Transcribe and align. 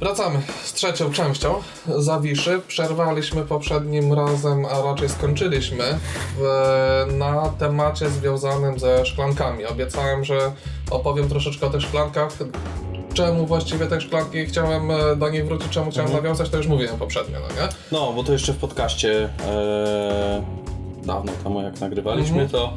Wracamy 0.00 0.38
z 0.64 0.72
trzecią 0.72 1.12
częścią 1.12 1.54
Zawiszy. 1.98 2.60
Przerwaliśmy 2.68 3.42
poprzednim 3.42 4.12
razem, 4.12 4.66
a 4.66 4.82
raczej 4.82 5.08
skończyliśmy 5.08 5.84
w, 6.38 6.42
na 7.18 7.48
temacie 7.58 8.08
związanym 8.10 8.78
ze 8.78 9.06
szklankami. 9.06 9.66
Obiecałem, 9.66 10.24
że 10.24 10.52
opowiem 10.90 11.28
troszeczkę 11.28 11.66
o 11.66 11.70
tych 11.70 11.82
szklankach. 11.82 12.32
Czemu 13.14 13.46
właściwie 13.46 13.86
te 13.86 14.00
szklanki 14.00 14.46
chciałem 14.46 14.90
e, 14.90 15.16
do 15.16 15.28
niej 15.30 15.42
wrócić, 15.42 15.68
czemu 15.68 15.90
chciałem 15.90 16.06
Mhm. 16.10 16.24
nawiązać, 16.24 16.50
to 16.50 16.56
już 16.56 16.66
mówiłem 16.66 16.98
poprzednio, 16.98 17.38
no 17.40 17.62
nie? 17.62 17.68
No, 17.92 18.12
bo 18.12 18.24
to 18.24 18.32
jeszcze 18.32 18.52
w 18.52 18.56
podcaście 18.56 19.28
e, 19.48 20.42
dawno 21.04 21.32
temu 21.44 21.62
jak 21.62 21.80
nagrywaliśmy, 21.80 22.48
to, 22.48 22.72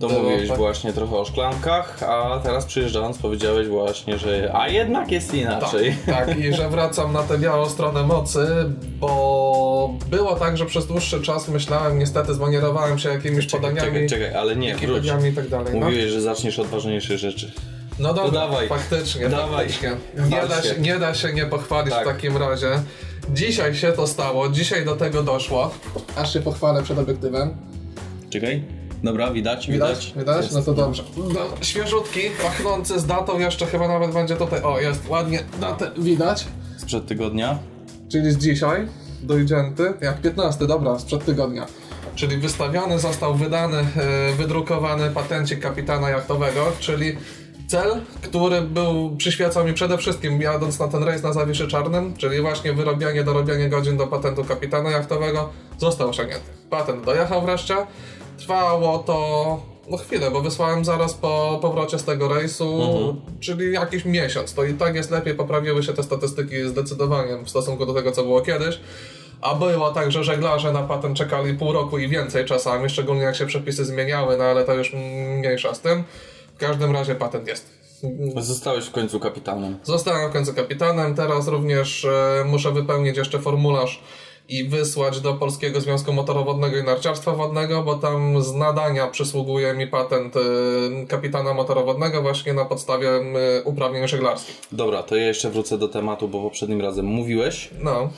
to 0.00 0.08
mówiłeś 0.08 0.48
tak. 0.48 0.58
właśnie 0.58 0.92
trochę 0.92 1.16
o 1.16 1.24
szklankach, 1.24 2.02
a 2.02 2.40
teraz 2.42 2.64
przyjeżdżając 2.64 3.18
powiedziałeś 3.18 3.68
właśnie, 3.68 4.18
że 4.18 4.50
a 4.54 4.68
jednak 4.68 5.12
jest 5.12 5.34
inaczej. 5.34 5.96
Tak, 6.06 6.26
tak, 6.26 6.38
i 6.38 6.52
że 6.54 6.68
wracam 6.68 7.12
na 7.12 7.22
tę 7.22 7.38
białą 7.38 7.68
stronę 7.68 8.02
mocy, 8.02 8.46
bo 9.00 9.94
było 10.10 10.36
tak, 10.36 10.56
że 10.56 10.66
przez 10.66 10.86
dłuższy 10.86 11.22
czas 11.22 11.48
myślałem, 11.48 11.98
niestety 11.98 12.34
zmanierowałem 12.34 12.98
się 12.98 13.08
jakimiś 13.08 13.46
Czekaj, 13.46 13.60
podaniami, 13.60 14.08
czekaj, 14.08 14.08
czekaj, 14.08 14.40
ale 14.40 14.56
nie, 14.56 14.76
wróć. 14.76 15.06
I 15.30 15.32
tak 15.32 15.48
dalej. 15.48 15.74
No. 15.74 15.86
Mówiłeś, 15.86 16.10
że 16.10 16.20
zaczniesz 16.20 16.58
od 16.58 16.66
ważniejszych 16.66 17.18
rzeczy. 17.18 17.52
No 17.98 18.14
dobra, 18.14 18.40
dawaj. 18.40 18.68
faktycznie, 18.68 19.28
Dawaj. 19.28 19.68
faktycznie. 19.68 19.96
Nie 20.30 20.48
da, 20.48 20.62
się. 20.62 20.68
się, 20.68 20.80
nie 20.80 20.98
da 20.98 21.14
się 21.14 21.32
nie 21.32 21.46
pochwalić 21.46 21.94
Tak. 21.94 22.02
w 22.02 22.06
takim 22.06 22.36
razie. 22.36 22.68
Dzisiaj 23.30 23.74
się 23.74 23.92
to 23.92 24.06
stało, 24.06 24.48
dzisiaj 24.48 24.84
do 24.84 24.96
tego 24.96 25.22
doszło. 25.22 25.70
Aż 26.16 26.32
się 26.32 26.40
pochwalę 26.40 26.82
przed 26.82 26.98
obiektywem. 26.98 27.56
Czekaj. 28.30 28.85
Dobra, 29.06 29.30
widać, 29.30 29.66
Widać? 29.70 30.12
Widać? 30.16 30.42
Jest. 30.42 30.54
No 30.54 30.62
to 30.62 30.74
dobrze. 30.74 31.02
No, 31.16 31.40
świeżutki, 31.60 32.20
pachnący 32.42 33.00
z 33.00 33.06
datą, 33.06 33.38
jeszcze 33.38 33.66
chyba 33.66 33.88
nawet 33.88 34.12
będzie 34.12 34.36
tutaj. 34.36 34.62
O, 34.62 34.80
jest 34.80 35.08
ładnie 35.08 35.42
datę 35.60 35.90
widać. 35.98 36.46
Sprzed 36.76 37.06
tygodnia. 37.06 37.58
Czyli 38.12 38.32
z 38.32 38.38
dzisiaj, 38.38 38.88
dojdzięty, 39.22 39.94
jak 40.00 40.20
15, 40.20 40.66
dobra, 40.66 40.98
sprzed 40.98 41.24
tygodnia. 41.24 41.66
Czyli 42.14 42.36
wystawiony 42.36 42.98
został 42.98 43.34
wydany, 43.34 43.78
e, 43.78 43.84
wydrukowany 44.36 45.10
patencik 45.10 45.60
kapitana 45.60 46.10
jachtowego, 46.10 46.72
czyli 46.80 47.16
cel, 47.66 48.00
który 48.22 48.62
był, 48.62 49.16
przyświecał 49.16 49.64
mi 49.64 49.74
przede 49.74 49.98
wszystkim 49.98 50.42
jadąc 50.42 50.78
na 50.78 50.88
ten 50.88 51.02
rejs 51.02 51.22
na 51.22 51.32
Zawiszy 51.32 51.68
Czarnym, 51.68 52.16
czyli 52.16 52.40
właśnie 52.40 52.72
wyrobianie, 52.72 53.24
dorobianie 53.24 53.68
godzin 53.68 53.96
do 53.96 54.06
patentu 54.06 54.44
kapitana 54.44 54.90
jachtowego, 54.90 55.50
został 55.78 56.08
osiągnięty. 56.08 56.50
Patent 56.70 57.04
dojechał 57.04 57.42
wreszcie. 57.42 57.76
Trwało 58.38 58.98
to 58.98 59.60
no 59.90 59.96
chwilę, 59.96 60.30
bo 60.30 60.40
wysłałem 60.40 60.84
zaraz 60.84 61.14
po 61.14 61.58
powrocie 61.62 61.98
z 61.98 62.04
tego 62.04 62.28
rejsu, 62.28 63.16
czyli 63.40 63.72
jakiś 63.72 64.04
miesiąc. 64.04 64.54
To 64.54 64.64
i 64.64 64.74
tak 64.74 64.94
jest 64.94 65.10
lepiej, 65.10 65.34
poprawiły 65.34 65.82
się 65.82 65.92
te 65.92 66.02
statystyki 66.02 66.68
zdecydowanie 66.68 67.36
w 67.44 67.50
stosunku 67.50 67.86
do 67.86 67.94
tego, 67.94 68.12
co 68.12 68.22
było 68.22 68.40
kiedyś. 68.40 68.80
A 69.40 69.54
było 69.54 69.90
tak, 69.90 70.12
że 70.12 70.24
żeglarze 70.24 70.72
na 70.72 70.82
patent 70.82 71.16
czekali 71.18 71.54
pół 71.54 71.72
roku 71.72 71.98
i 71.98 72.08
więcej 72.08 72.44
czasami, 72.44 72.90
szczególnie 72.90 73.22
jak 73.22 73.36
się 73.36 73.46
przepisy 73.46 73.84
zmieniały, 73.84 74.36
no 74.36 74.44
ale 74.44 74.64
to 74.64 74.74
już 74.74 74.92
mniejsza 74.92 75.74
z 75.74 75.80
tym. 75.80 76.04
W 76.54 76.58
każdym 76.58 76.92
razie 76.92 77.14
patent 77.14 77.48
jest. 77.48 77.70
Zostałeś 78.36 78.84
w 78.84 78.90
końcu 78.90 79.20
kapitanem. 79.20 79.78
Zostałem 79.82 80.30
w 80.30 80.32
końcu 80.32 80.54
kapitanem, 80.54 81.14
teraz 81.14 81.48
również 81.48 82.04
e, 82.04 82.44
muszę 82.46 82.72
wypełnić 82.72 83.16
jeszcze 83.16 83.38
formularz 83.38 84.02
i 84.48 84.64
wysłać 84.64 85.20
do 85.20 85.34
Polskiego 85.34 85.80
Związku 85.80 86.12
Motorowodnego 86.12 86.76
i 86.76 86.84
Narciarstwa 86.84 87.32
Wodnego, 87.32 87.82
bo 87.82 87.94
tam 87.94 88.42
z 88.42 88.54
nadania 88.54 89.06
przysługuje 89.06 89.74
mi 89.74 89.86
patent 89.86 90.36
e, 90.36 90.40
kapitana 91.06 91.54
motorowodnego 91.54 92.22
właśnie 92.22 92.52
na 92.52 92.64
podstawie 92.64 93.08
e, 93.08 93.22
uprawnień 93.64 94.08
żeglarskich. 94.08 94.60
Dobra, 94.72 95.02
to 95.02 95.16
ja 95.16 95.26
jeszcze 95.26 95.50
wrócę 95.50 95.78
do 95.78 95.88
tematu, 95.88 96.28
bo 96.28 96.42
poprzednim 96.42 96.80
razem 96.80 97.06
mówiłeś, 97.06 97.70
No, 97.82 98.10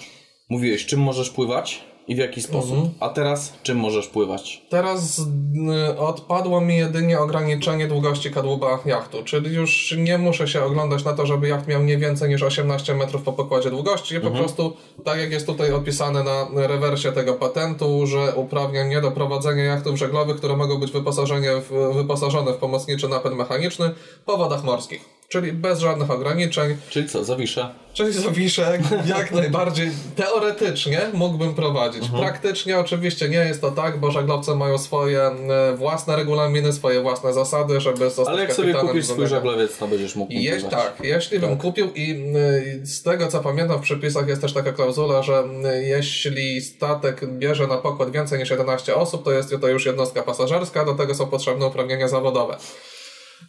mówiłeś 0.49 0.87
czym 0.87 1.01
możesz 1.01 1.31
pływać 1.31 1.85
i 2.09 2.15
w 2.15 2.19
jaki 2.19 2.43
sposób, 2.43 2.71
Mhm. 2.73 2.91
a 3.01 3.09
teraz 3.09 3.53
czym 3.63 3.79
możesz 3.79 4.07
pływać. 4.09 4.63
Teraz 4.69 5.19
y, 5.19 5.99
odpadło 5.99 6.61
mi 6.61 6.77
jedynie 6.77 7.21
ograniczenie 7.21 7.89
długości 7.89 8.31
kadłuba 8.31 8.79
jachtu, 8.85 9.25
czyli 9.25 9.55
już 9.55 9.95
nie 9.99 10.19
muszę 10.19 10.49
się 10.49 10.65
oglądać 10.65 11.05
na 11.05 11.13
to, 11.13 11.27
żeby 11.27 11.49
jacht 11.49 11.67
miał 11.67 11.83
nie 11.83 11.99
więcej 11.99 12.31
niż 12.31 12.43
18 12.43 12.95
metrów 12.95 13.23
po 13.23 13.33
pokładzie 13.33 13.71
długości. 13.71 14.21
Po 14.21 14.31
prostu, 14.31 14.77
tak 15.05 15.19
jak 15.21 15.33
jest 15.33 15.47
tutaj 15.47 15.73
opisane 15.73 16.23
na 16.25 16.67
rewersie 16.67 17.13
tego 17.13 17.35
patentu, 17.35 18.07
że 18.07 18.35
uprawnia 18.35 18.85
mnie 18.85 19.01
do 19.01 19.11
prowadzenia 19.11 19.65
jachtów 19.65 19.97
żeglowych, 19.99 20.37
które 20.37 20.57
mogą 20.57 20.79
być 20.79 20.93
wyposażenie 20.93 21.51
w, 21.71 21.95
wyposażone 21.95 22.53
w 22.53 22.57
pomocniczy 22.57 23.09
napęd 23.09 23.37
mechaniczny 23.37 23.91
po 24.25 24.37
wodach 24.37 24.65
morskich. 24.65 25.18
Czyli 25.29 25.53
bez 25.53 25.79
żadnych 25.79 26.11
ograniczeń, 26.11 26.77
Czyli 26.91 27.09
co, 27.09 27.25
zawiszę? 27.25 27.75
Czyli 27.93 28.13
Zawiszek 28.13 28.81
jak 29.17 29.33
najbardziej 29.33 29.91
teoretycznie 30.17 31.01
mógłbym 31.13 31.55
prowadzić. 31.55 32.03
Praktycznie 32.19 32.79
oczywiście 32.79 33.29
nie 33.29 33.37
jest 33.37 33.61
to 33.61 33.71
tak, 33.71 34.01
bo 34.01 34.11
żaglowce 34.11 34.55
mają 34.55 34.79
swoje 34.79 35.21
e, 35.21 35.77
własne 35.77 36.17
regulaminy, 36.17 36.73
swoje 36.73 37.03
własne 37.03 37.33
zasady, 37.33 37.81
żeby 37.81 38.11
zostać 38.11 38.29
Ale 38.29 38.43
jak 38.43 38.53
sobie 38.53 38.75
kupisz 38.75 39.07
swój 39.07 39.27
żaglowiec, 39.27 39.79
to 39.79 39.89
będziesz 39.89 40.17
mógł 40.17 40.33
Jeś, 40.33 40.65
tak, 40.65 40.97
jeśli 41.03 41.39
bym 41.39 41.57
kupił 41.57 41.93
i 41.95 42.35
y, 42.83 42.87
z 42.87 43.03
tego 43.03 43.27
co 43.27 43.41
pamiętam 43.41 43.79
w 43.79 43.83
przepisach 43.83 44.29
jest 44.29 44.41
też 44.41 44.53
taka 44.53 44.73
klauzula, 44.73 45.23
że 45.23 45.45
y, 45.75 45.85
jeśli 45.85 46.61
statek 46.61 47.33
bierze 47.39 47.67
na 47.67 47.77
pokład 47.77 48.11
więcej 48.11 48.39
niż 48.39 48.51
11 48.51 48.95
osób, 48.95 49.25
to 49.25 49.33
jest 49.33 49.55
to 49.61 49.69
już 49.69 49.87
jednostka 49.87 50.23
pasażerska, 50.23 50.85
do 50.85 50.95
tego 50.95 51.15
są 51.15 51.27
potrzebne 51.27 51.67
uprawnienia 51.67 52.09
zawodowe. 52.09 52.57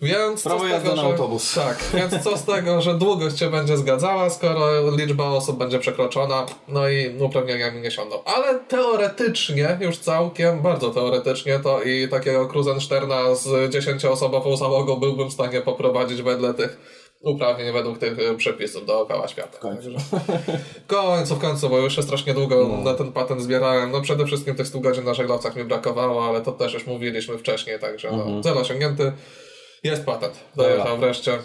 Więc 0.02 0.44
Prawo 0.44 0.68
jazdy 0.68 0.90
tego, 0.90 0.96
na 0.96 1.02
że, 1.02 1.08
autobus. 1.08 1.54
Tak, 1.56 1.84
więc 1.94 2.24
co 2.24 2.38
z 2.38 2.44
tego, 2.44 2.82
że 2.82 2.94
długość 2.94 3.40
się 3.40 3.50
będzie 3.50 3.78
zgadzała, 3.78 4.30
skoro 4.30 4.92
liczba 4.96 5.24
osób 5.24 5.58
będzie 5.58 5.80
przekroczona, 5.80 6.46
no 6.68 6.90
i 6.90 7.18
uprawnienia 7.20 7.72
mi 7.72 7.82
nie 7.82 7.92
siądą. 7.92 8.24
Ale 8.24 8.60
teoretycznie, 8.60 9.78
już 9.82 9.98
całkiem, 9.98 10.62
bardzo 10.62 10.90
teoretycznie, 10.90 11.60
to 11.60 11.84
i 11.84 12.08
takiego 12.08 12.48
Kruzensterna 12.48 13.36
z 13.36 13.48
10-osobową 13.74 14.58
załogą 14.58 14.96
byłbym 14.96 15.30
w 15.30 15.34
stanie 15.34 15.62
poprowadzić 15.62 16.22
wedle 16.22 16.54
tych 16.54 16.78
uprawnień, 17.22 17.74
według 17.74 17.98
tych 17.98 18.20
y, 18.20 18.36
przepisów 18.38 18.86
dookoła 18.86 19.28
świata. 19.28 19.58
Końcu. 19.58 19.90
W 20.84 20.88
końcu, 20.88 21.36
w 21.36 21.40
końcu, 21.40 21.70
bo 21.70 21.78
już 21.78 21.96
się 21.96 22.04
strasznie 22.04 22.34
długo 22.34 22.68
na 22.84 22.94
ten 22.94 23.12
patent 23.12 23.42
zbierałem. 23.42 23.92
No 23.92 24.02
przede 24.02 24.26
wszystkim 24.26 24.56
tych 24.56 24.68
100 24.68 24.80
godzin 24.80 25.04
na 25.04 25.14
żeglowcach 25.14 25.56
mi 25.56 25.64
brakowało, 25.64 26.26
ale 26.28 26.42
to 26.42 26.52
też 26.52 26.74
już 26.74 26.88
mówiliśmy 26.88 27.38
wcześniej, 27.38 27.80
także 27.80 28.12
no, 28.12 28.44
cel 28.44 28.58
osiągnięty. 28.58 29.12
Jest 29.84 30.06
patent. 30.06 30.34
Dojechał 30.56 30.98
wreszcie. 30.98 31.38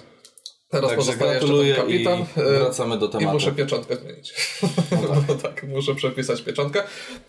Teraz 0.71 0.91
Także 0.91 0.97
pozostaje 1.07 1.33
jeszcze 1.33 1.49
ten 1.49 1.77
kapitan. 1.77 2.19
i 2.21 2.41
y, 2.41 2.59
wracamy 2.59 2.99
do 2.99 3.07
I 3.07 3.11
tematu. 3.11 3.33
muszę 3.33 3.53
pieczątkę 3.53 3.97
zmienić. 3.97 4.35
No 5.29 5.35
tak, 5.43 5.63
muszę 5.69 5.95
przepisać 5.95 6.43
pieczątkę. 6.43 6.83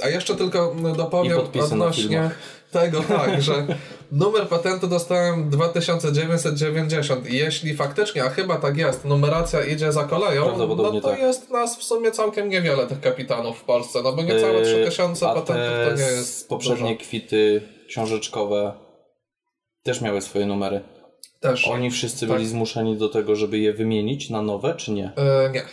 A 0.04 0.10
jeszcze 0.10 0.36
tylko 0.36 0.76
I 0.94 0.98
dopowiem 0.98 1.40
odnośnie 1.64 2.32
tego, 2.72 3.02
tak, 3.20 3.42
że 3.42 3.68
numer 4.12 4.48
patentu 4.48 4.88
dostałem 4.88 5.50
2990 5.50 7.30
i 7.30 7.38
jeśli 7.38 7.76
faktycznie, 7.76 8.24
a 8.24 8.30
chyba 8.30 8.58
tak 8.58 8.78
jest, 8.78 9.06
numeracja 9.06 9.66
idzie 9.66 9.92
za 9.92 10.04
koleją, 10.04 10.58
no 10.58 10.68
to 11.02 11.10
tak. 11.10 11.20
jest 11.20 11.50
nas 11.50 11.78
w 11.80 11.84
sumie 11.84 12.12
całkiem 12.12 12.50
niewiele 12.50 12.88
tych 12.88 13.02
kapitanów 13.02 13.58
w 13.60 13.64
Polsce, 13.64 14.02
no 14.04 14.14
bo 14.14 14.24
niecałe 14.24 14.60
Yy, 14.60 14.66
3000 14.66 15.30
a 15.30 15.34
patentów 15.34 15.56
te 15.56 15.90
to 15.90 15.96
nie 15.98 16.04
jest 16.18 16.50
poprzednie 16.50 16.94
dużo. 16.94 17.06
kwity 17.06 17.62
książeczkowe 17.88 18.74
też 19.84 20.02
miały 20.02 20.22
swoje 20.22 20.46
numery. 20.46 20.82
Też. 21.50 21.68
Oni 21.68 21.92
wszyscy 21.92 22.28
Tak. 22.28 22.36
byli 22.36 22.48
zmuszeni 22.50 22.98
do 22.98 23.10
tego, 23.10 23.36
żeby 23.36 23.58
je 23.60 23.74
wymienić 23.74 24.30
na 24.30 24.42
nowe, 24.42 24.74
czy 24.76 24.92
nie? 24.92 25.12
E, 25.16 25.52
nie, 25.54 25.66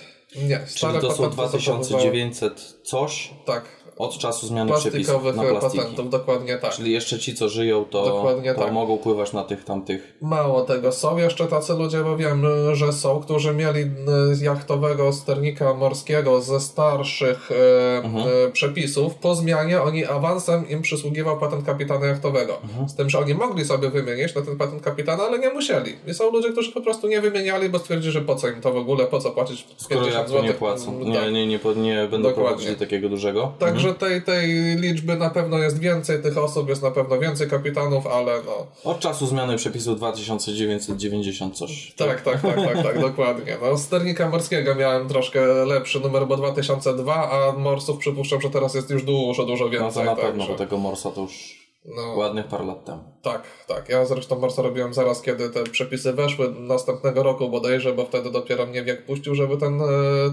nie. 0.48 0.60
Czyli 0.74 0.92
to 1.00 1.12
są 1.12 1.30
patenty 1.30 1.58
zachowywały- 1.58 1.78
2900 1.88 2.74
coś 2.82 3.30
Tak, 3.46 3.64
od 4.02 4.18
czasu 4.18 4.46
zmiany 4.46 4.72
przepisów 4.72 5.24
na 5.36 5.42
plastiki. 5.42 5.78
patentów, 5.78 6.10
dokładnie 6.10 6.58
tak. 6.58 6.72
Czyli 6.72 6.92
jeszcze 6.92 7.18
ci, 7.18 7.34
co 7.34 7.48
żyją, 7.48 7.84
to, 7.84 8.04
Dokładnie 8.04 8.54
to 8.54 8.60
tak. 8.60 8.72
mogą 8.72 8.98
pływać 8.98 9.32
na 9.32 9.44
tych 9.44 9.64
tamtych. 9.64 10.12
Mało 10.20 10.62
tego, 10.62 10.92
są 10.92 11.16
jeszcze 11.16 11.46
tacy 11.46 11.72
ludzie, 11.74 12.04
bo 12.04 12.16
wiem, 12.16 12.44
że 12.72 12.92
są, 12.92 13.20
którzy 13.20 13.54
mieli 13.54 13.80
y, 13.80 14.44
jachtowego 14.44 15.12
sternika 15.12 15.74
morskiego 15.74 16.40
ze 16.40 16.60
starszych 16.60 17.50
e, 17.52 17.82
Mhm. 18.04 18.26
e, 18.48 18.50
przepisów. 18.50 19.14
Po 19.14 19.34
zmianie 19.34 19.82
oni 19.82 20.04
awansem 20.04 20.68
im 20.68 20.82
przysługiwał 20.82 21.38
patent 21.38 21.66
kapitana 21.66 22.06
jachtowego. 22.06 22.58
Mhm. 22.62 22.88
Z 22.88 22.94
tym, 22.94 23.10
że 23.10 23.18
oni 23.18 23.34
mogli 23.34 23.64
sobie 23.64 23.90
wymienić 23.90 24.34
na 24.34 24.42
ten 24.42 24.56
patent 24.58 24.82
kapitana, 24.82 25.22
ale 25.24 25.38
nie 25.38 25.50
musieli. 25.50 25.96
I 26.06 26.14
są 26.14 26.30
ludzie, 26.30 26.52
którzy 26.52 26.72
po 26.72 26.80
prostu 26.80 27.08
nie 27.08 27.20
wymieniali, 27.20 27.68
bo 27.68 27.78
stwierdzili, 27.78 28.12
że 28.12 28.20
po 28.20 28.34
co 28.34 28.48
im 28.48 28.60
to 28.60 28.72
w 28.72 28.76
ogóle, 28.76 29.06
po 29.06 29.18
co 29.18 29.30
płacić 29.30 29.66
Skoro 29.76 30.00
50 30.00 30.14
jak 30.14 30.26
to 30.26 30.32
zł. 30.32 30.44
nie 30.44 30.54
płacą. 30.54 30.98
Nie, 30.98 31.14
Tak. 31.20 31.32
nie, 31.32 31.46
nie, 31.46 31.58
po- 31.58 31.72
nie 31.72 31.94
będą 32.10 32.28
Dokładnie. 32.28 32.34
prowadzili 32.44 32.76
takiego 32.76 33.08
dużego. 33.08 33.52
Także 33.58 33.91
tej, 33.94 34.22
tej 34.22 34.48
liczby 34.76 35.16
na 35.16 35.30
pewno 35.30 35.58
jest 35.58 35.78
więcej, 35.78 36.22
tych 36.22 36.38
osób 36.38 36.68
jest 36.68 36.82
na 36.82 36.90
pewno 36.90 37.18
więcej 37.18 37.50
kapitanów, 37.50 38.06
ale 38.06 38.32
no. 38.46 38.66
Od 38.84 39.00
czasu 39.00 39.26
zmiany 39.26 39.56
przepisu 39.56 39.94
2990 39.94 41.56
coś. 41.56 41.92
Tak, 41.96 42.20
tak, 42.20 42.40
tak, 42.40 42.54
tak, 42.54 42.82
tak, 42.82 43.00
dokładnie. 43.08 43.56
No, 43.62 43.78
sternika 43.78 44.28
morskiego 44.28 44.74
miałem 44.74 45.08
troszkę 45.08 45.40
lepszy 45.64 46.00
numer, 46.00 46.26
bo 46.26 46.36
2002, 46.36 47.30
a 47.30 47.52
morsów 47.58 47.98
przypuszczam, 47.98 48.40
że 48.40 48.50
teraz 48.50 48.74
jest 48.74 48.90
już 48.90 49.04
dużo, 49.04 49.44
dużo 49.44 49.64
No 49.64 49.70
więcej. 49.70 50.04
to 50.04 50.10
na 50.10 50.16
pewno, 50.16 50.46
bo 50.46 50.54
tego 50.54 50.78
morsa 50.78 51.10
to 51.10 51.20
już 51.20 51.61
No, 51.84 52.02
Ładnych 52.16 52.46
parę 52.46 52.64
lat 52.64 52.84
temu. 52.84 53.02
tak, 53.22 53.42
tak. 53.68 53.88
Ja 53.88 54.04
zresztą 54.06 54.36
bardzo 54.40 54.62
robiłem 54.62 54.94
zaraz, 54.94 55.22
kiedy 55.22 55.50
te 55.50 55.64
przepisy 55.64 56.12
weszły, 56.12 56.54
następnego 56.58 57.22
roku 57.22 57.48
bodajże, 57.48 57.92
bo 57.92 58.04
wtedy 58.06 58.30
dopiero 58.30 58.66
mnie 58.66 58.82
wiek 58.84 59.06
puścił, 59.06 59.34
żeby 59.34 59.56
ten, 59.56 59.80
e, 59.80 59.86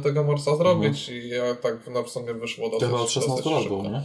tego 0.04 0.24
morsa 0.24 0.56
zrobić 0.56 1.10
i 1.10 1.30
ja 1.30 1.56
tak 1.56 1.76
no, 1.94 2.04
w 2.04 2.10
sumie 2.10 2.34
wyszło 2.34 2.70
dosyć, 2.70 2.88
chyba 2.88 3.00
od 3.02 3.10
16 3.12 3.44
dosyć 3.44 3.52
lat 3.54 3.64
było, 3.68 3.84
nie? 3.84 4.02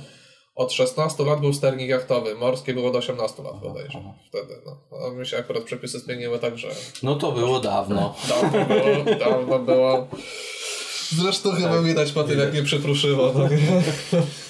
Od 0.55 0.73
16 0.73 1.25
lat 1.25 1.41
był 1.41 1.53
sternik 1.53 1.89
jachtowy, 1.89 2.35
morski 2.35 2.75
było 2.75 2.91
do 2.91 2.99
18 2.99 3.43
lat 3.43 3.61
bodajże 3.61 3.99
aha. 4.01 4.15
wtedy. 4.29 4.55
No. 4.67 4.99
A 5.07 5.11
mi 5.11 5.27
się 5.27 5.39
akurat 5.39 5.63
przepisy 5.63 5.99
zmieniły 5.99 6.39
tak, 6.39 6.59
że 6.59 6.69
No 7.03 7.17
to 7.17 7.33
było 7.33 7.61
dawno. 7.61 8.15
dawno 8.29 8.65
było, 8.65 9.17
dawno 9.19 9.59
było. 9.59 10.07
Zresztą 11.17 11.53
chyba 11.53 11.83
widać 11.83 12.13
po 12.13 12.25
tym, 12.25 12.39
jak 12.39 12.53
mnie 12.53 12.63
przypruszyło. 12.63 13.33
No, 13.35 13.45
E, 13.45 13.49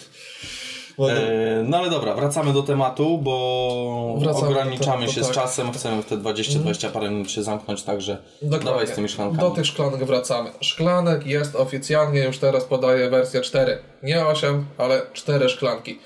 no 1.64 1.76
ale 1.78 1.90
dobra, 1.90 2.14
wracamy 2.14 2.52
do 2.52 2.62
tematu, 2.62 3.18
bo 3.18 4.16
Wracamy 4.18 4.46
ograniczamy 4.46 4.96
tematu, 4.96 5.12
się 5.12 5.20
tak. 5.20 5.30
z 5.30 5.34
czasem, 5.34 5.72
chcemy 5.72 6.02
w 6.02 6.06
te 6.06 6.16
20-20 6.16 6.90
parę 6.90 7.10
minut 7.10 7.30
się 7.30 7.42
zamknąć, 7.42 7.82
także 7.82 8.18
Dokładnie. 8.42 8.70
dawaj 8.70 8.86
z 8.86 8.90
tymi 8.90 9.08
szklankami. 9.08 9.40
Do 9.40 9.50
tych 9.50 9.66
szklanek 9.66 10.04
wracamy. 10.04 10.50
Szklanek 10.60 11.26
jest 11.26 11.56
oficjalnie, 11.56 12.24
już 12.24 12.38
teraz 12.38 12.64
podaję 12.64 13.10
wersję 13.10 13.40
4. 13.40 13.78
Nie 14.02 14.26
8, 14.26 14.66
ale 14.78 15.02
4 15.12 15.48
szklanki. 15.48 15.98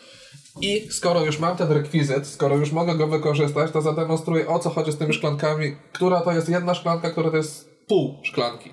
I 0.60 0.88
skoro 0.90 1.24
już 1.24 1.38
mam 1.38 1.56
ten 1.56 1.72
rekwizyt, 1.72 2.26
skoro 2.26 2.56
już 2.56 2.72
mogę 2.72 2.94
go 2.94 3.06
wykorzystać, 3.06 3.72
to 3.72 3.82
zademonstruję 3.82 4.48
o 4.48 4.58
co 4.58 4.70
chodzi 4.70 4.92
z 4.92 4.96
tymi 4.96 5.14
szklankami, 5.14 5.76
która 5.92 6.20
to 6.20 6.32
jest 6.32 6.48
jedna 6.48 6.74
szklanka, 6.74 7.10
która 7.10 7.30
to 7.30 7.36
jest 7.36 7.70
pół 7.86 8.14
szklanki. 8.22 8.72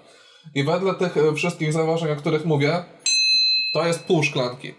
I 0.55 0.63
wedle 0.63 0.93
tych 0.93 1.17
e, 1.17 1.33
wszystkich 1.33 1.73
założeń, 1.73 2.11
o 2.11 2.15
których 2.15 2.45
mówię, 2.45 2.83
to 3.73 3.87
jest 3.87 4.03
pół 4.03 4.23
szklanki. 4.23 4.73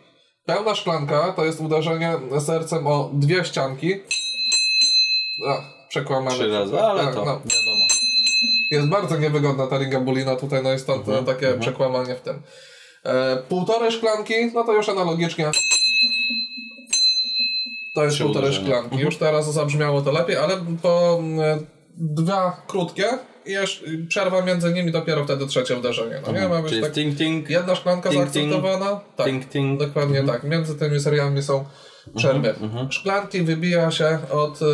Pełna 0.46 0.74
szklanka 0.74 1.32
to 1.32 1.44
jest 1.44 1.60
uderzenie 1.60 2.12
sercem 2.40 2.86
o 2.86 3.10
dwie 3.12 3.44
ścianki. 3.44 4.00
A, 5.48 5.62
przekłamane. 5.88 6.36
Trzy 6.36 6.48
razy, 6.48 6.80
ale 6.80 7.04
Tak, 7.04 7.14
to 7.14 7.24
no. 7.24 7.40
wiadomo. 7.44 7.86
Jest 8.70 8.88
bardzo 8.88 9.16
niewygodna 9.18 9.66
ta 9.66 9.78
ringabulina, 9.78 10.36
tutaj 10.36 10.62
no 10.62 10.70
jest 10.70 10.84
stąd 10.84 11.08
Mhm, 11.08 11.24
takie 11.24 11.58
przekłamanie 11.60 12.14
w 12.14 12.20
tym. 12.20 12.42
E, 13.04 13.36
półtorej 13.36 13.92
szklanki, 13.92 14.34
no 14.54 14.64
to 14.64 14.72
już 14.72 14.88
analogicznie. 14.88 15.50
To 17.94 18.04
jest 18.04 18.14
Trzy 18.14 18.24
półtorej 18.24 18.48
uderzenia. 18.50 18.68
Mhm. 18.68 18.84
szklanki. 18.86 19.04
Już 19.04 19.16
teraz 19.16 19.52
zabrzmiało 19.52 20.02
to 20.02 20.12
lepiej, 20.12 20.36
ale 20.36 20.56
po 20.82 21.20
e, 21.42 21.58
dwa 21.96 22.62
krótkie 22.66 23.08
i 23.46 23.52
jeszcze 23.52 23.86
przerwa 24.08 24.42
między 24.42 24.72
nimi 24.72 24.92
dopiero 24.92 25.24
wtedy 25.24 25.46
trzecie 25.46 25.76
uderzenie. 25.76 26.20
No 26.26 26.32
nie 26.32 26.48
ma 26.48 26.62
być 26.62 26.80
tak. 26.80 26.92
ting 26.92 27.18
ting, 27.18 27.50
Jedna 27.50 27.74
szklanka 27.74 28.10
Ting, 28.10 28.22
zaakceptowana. 28.22 29.00
Tak. 29.16 29.26
ting 29.26 29.48
ting. 29.48 29.80
Dokładnie 29.80 30.24
tak. 30.24 30.44
Między 30.44 30.78
tymi 30.78 31.00
seriami 31.00 31.42
są 31.42 31.64
przerwy. 32.16 32.54
Mhm, 32.60 32.92
Szklanki 32.92 33.42
wybija 33.42 33.90
się 33.90 34.18
od 34.30 34.62
e, 34.62 34.66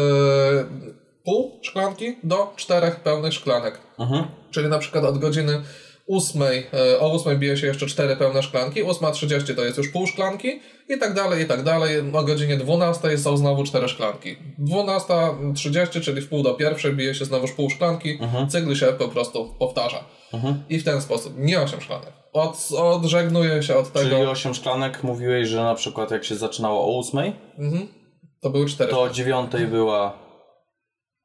pół 1.25 1.59
szklanki 1.63 2.17
do 2.23 2.53
czterech 2.57 3.01
pełnych 3.01 3.33
szklanek. 3.33 3.79
Mhm. 3.99 4.25
Czyli 4.51 4.69
na 4.69 4.79
przykład 4.79 5.05
od 5.05 5.19
godziny 5.19 5.63
8, 6.09 6.43
e, 6.43 7.01
o 7.01 7.13
8 7.13 7.39
bije 7.39 7.57
się 7.57 7.67
jeszcze 7.67 7.87
4 7.87 8.17
pełne 8.17 8.43
szklanki, 8.43 8.85
8.30 8.85 9.55
to 9.55 9.65
jest 9.65 9.79
już 9.79 9.89
pół 9.89 10.07
szklanki 10.07 10.61
i 10.89 10.99
tak 10.99 11.15
dalej, 11.15 11.43
i 11.43 11.47
tak 11.47 11.63
dalej. 11.63 11.97
O 12.13 12.23
godzinie 12.23 12.57
12 12.57 13.19
są 13.19 13.37
znowu 13.37 13.65
4 13.65 13.89
szklanki. 13.89 14.37
12.30, 14.59 16.01
czyli 16.01 16.21
w 16.21 16.29
pół 16.29 16.43
do 16.43 16.55
pierwszej 16.55 16.93
bije 16.93 17.15
się 17.15 17.25
znowuż 17.25 17.53
pół 17.53 17.71
szklanki, 17.71 18.19
cykl 18.49 18.75
się 18.75 18.87
po 18.87 19.09
prostu 19.09 19.55
powtarza. 19.59 20.05
I 20.69 20.79
w 20.79 20.85
ten 20.85 21.03
sposób, 21.03 21.33
nie 21.39 21.61
8 21.61 21.81
szklanek. 21.81 22.13
Od, 22.33 22.69
odżegnuję 22.77 23.63
się 23.63 23.77
od 23.77 23.93
tego, 23.93 24.09
Czyli 24.09 24.23
8 24.23 24.55
szklanek 24.55 25.03
mówiłeś, 25.03 25.49
że 25.49 25.63
na 25.63 25.75
przykład 25.75 26.11
jak 26.11 26.25
się 26.25 26.37
zaczynało 26.37 26.81
o 26.81 26.99
8, 26.99 27.33
to 28.41 28.51
były 28.51 28.67
4 28.67 28.91
to 28.91 29.03
o 29.03 29.11
9 29.11 29.53
była... 29.71 30.23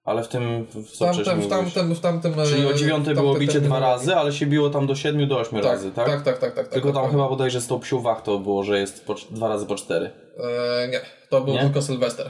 Ale 0.08 0.24
w 0.24 0.28
tym, 0.28 0.66
w 0.66 0.92
co 0.92 1.14
w 1.14 1.24
tamtym, 1.24 1.42
w 1.42 1.48
tamtym, 1.48 1.96
w 1.96 2.00
tamtym, 2.00 2.34
Czyli 2.50 2.66
o 2.66 2.72
e, 2.72 2.76
9 2.76 2.92
tamtym 2.96 3.16
było 3.16 3.36
bicie 3.36 3.62
dwa 3.62 3.80
razy, 3.80 4.16
ale 4.16 4.34
się 4.34 4.46
biło 4.46 4.70
tam 4.70 4.88
do 4.88 4.96
7 4.96 5.28
do 5.28 5.40
8 5.40 5.60
razy, 5.60 5.92
tak? 5.92 6.08
Tak, 6.08 6.24
tak, 6.24 6.38
tak, 6.38 6.54
tak, 6.54 6.56
tak. 6.56 6.68
Tylko 6.68 6.88
tam 6.88 6.94
dokładnie. 6.94 7.12
chyba 7.12 7.30
bodajże 7.30 7.62
z 7.62 7.68
tą 7.68 7.80
psią 7.80 8.02
wachtą 8.02 8.40
było, 8.44 8.64
że 8.64 8.80
jest 8.80 9.06
po, 9.06 9.16
dwa 9.32 9.48
razy 9.48 9.66
po 9.66 9.76
4. 9.76 10.12
E, 10.38 10.88
nie, 10.88 11.02
to 11.30 11.42
był 11.42 11.54
Nie? 11.54 11.60
tylko 11.60 11.82
Sylwester. 11.82 12.30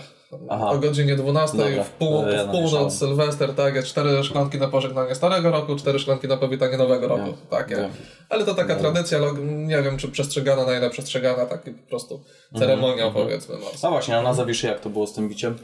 Aha. 0.49 0.69
O 0.69 0.77
godzinie 0.77 1.15
12 1.15 1.57
Dobra, 1.57 1.83
w, 1.83 1.89
pół, 1.89 2.21
to 2.21 2.29
ja 2.29 2.43
w 2.43 2.51
północ. 2.51 2.93
Sylwester, 2.93 3.53
tak, 3.53 3.75
jest 3.75 3.87
cztery 3.87 4.23
szklanki 4.23 4.57
na 4.57 4.67
pożegnanie 4.67 5.15
starego 5.15 5.51
roku, 5.51 5.75
cztery 5.75 5.99
szklanki 5.99 6.27
na 6.27 6.37
powitanie 6.37 6.77
nowego 6.77 7.07
roku. 7.07 7.25
Wiem, 7.25 7.35
Takie. 7.49 7.89
Ale 8.29 8.45
to 8.45 8.55
taka 8.55 8.75
tradycja, 8.75 9.19
log- 9.19 9.67
nie 9.67 9.81
wiem 9.83 9.97
czy 9.97 10.07
przestrzegana, 10.07 10.65
na 10.65 10.77
ile 10.77 10.89
przestrzegana, 10.89 11.45
taki 11.45 11.71
po 11.71 11.89
prostu 11.89 12.23
ceremonia 12.59 13.11
powiedzmy. 13.11 13.55
No. 13.59 13.87
A 13.87 13.89
właśnie, 13.91 14.17
a 14.17 14.21
na 14.21 14.33
Zawiszy 14.33 14.67
jak 14.67 14.79
to 14.79 14.89
było 14.89 15.07
z 15.07 15.13
tym 15.13 15.29
biciem? 15.29 15.55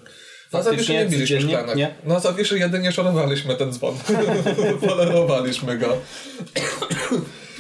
Na 0.54 0.64
Zawiszy 0.64 0.94
nie 0.94 1.06
biliśmy 1.06 1.42
szklanek. 1.42 1.76
Nie? 1.76 1.96
Na 2.04 2.20
Zawiszy 2.20 2.60
jedynie 2.60 2.92
szorowaliśmy 2.92 3.56
ten 3.56 3.74
dzwon. 3.74 3.96
Polerowaliśmy 4.88 5.78
go. 5.78 5.88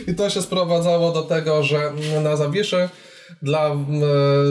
I 0.07 0.15
to 0.15 0.29
się 0.29 0.41
sprowadzało 0.41 1.11
do 1.11 1.21
tego, 1.21 1.63
że 1.63 1.91
na 2.23 2.35
Zawiszy 2.35 2.89
dla 3.41 3.75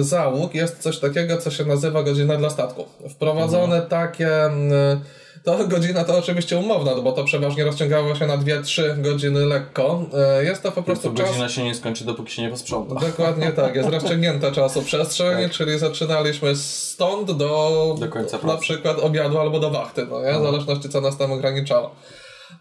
załóg 0.00 0.54
jest 0.54 0.78
coś 0.78 0.98
takiego, 0.98 1.38
co 1.38 1.50
się 1.50 1.64
nazywa 1.64 2.02
godzina 2.02 2.36
dla 2.36 2.50
statku. 2.50 2.84
Wprowadzone 3.10 3.62
Mhm. 3.82 3.88
takie... 3.88 4.44
mm, 4.44 5.00
To 5.44 5.66
godzina 5.68 6.04
to 6.04 6.18
oczywiście 6.18 6.58
umowna, 6.58 6.94
bo 6.94 7.12
to 7.12 7.24
przeważnie 7.24 7.64
rozciągało 7.64 8.14
się 8.14 8.26
na 8.26 8.38
2-3 8.38 9.00
godziny 9.00 9.46
lekko. 9.46 10.02
E, 10.38 10.44
Jest 10.44 10.62
to 10.62 10.68
po 10.72 10.76
To 10.76 10.82
prostu 10.82 11.14
czas... 11.14 11.26
godzina 11.28 11.48
się 11.48 11.64
nie 11.64 11.74
skończy, 11.74 12.04
dopóki 12.04 12.32
się 12.32 12.42
nie 12.42 12.50
posprząta. 12.50 12.94
Dokładnie 12.94 13.52
tak, 13.52 13.74
jest 13.74 13.88
rozciągnięta 13.88 14.50
czasoprzestrzeń, 14.52 15.50
czyli 15.50 15.78
zaczynaliśmy 15.78 16.56
stąd 16.56 17.30
do, 17.32 17.96
Do 18.00 18.08
końca 18.08 18.36
na 18.36 18.42
pracy. 18.42 18.60
przykład 18.60 18.98
obiadu 18.98 19.38
albo 19.38 19.60
do 19.60 19.70
wachty, 19.70 20.06
no 20.10 20.22
nie? 20.22 20.32
w 20.38 20.42
zależności 20.42 20.88
co 20.88 21.00
nas 21.00 21.16
tam 21.18 21.32
ograniczało. 21.32 21.90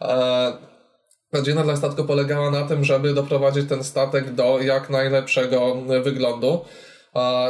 E, 0.01 0.53
godzina 1.33 1.63
dla 1.63 1.75
statku 1.75 2.03
polegała 2.03 2.51
na 2.51 2.63
tym, 2.67 2.83
żeby 2.85 3.13
doprowadzić 3.13 3.69
ten 3.69 3.83
statek 3.83 4.33
do 4.33 4.59
jak 4.61 4.89
najlepszego 4.89 5.75
wyglądu. 6.03 6.61
E, 7.15 7.47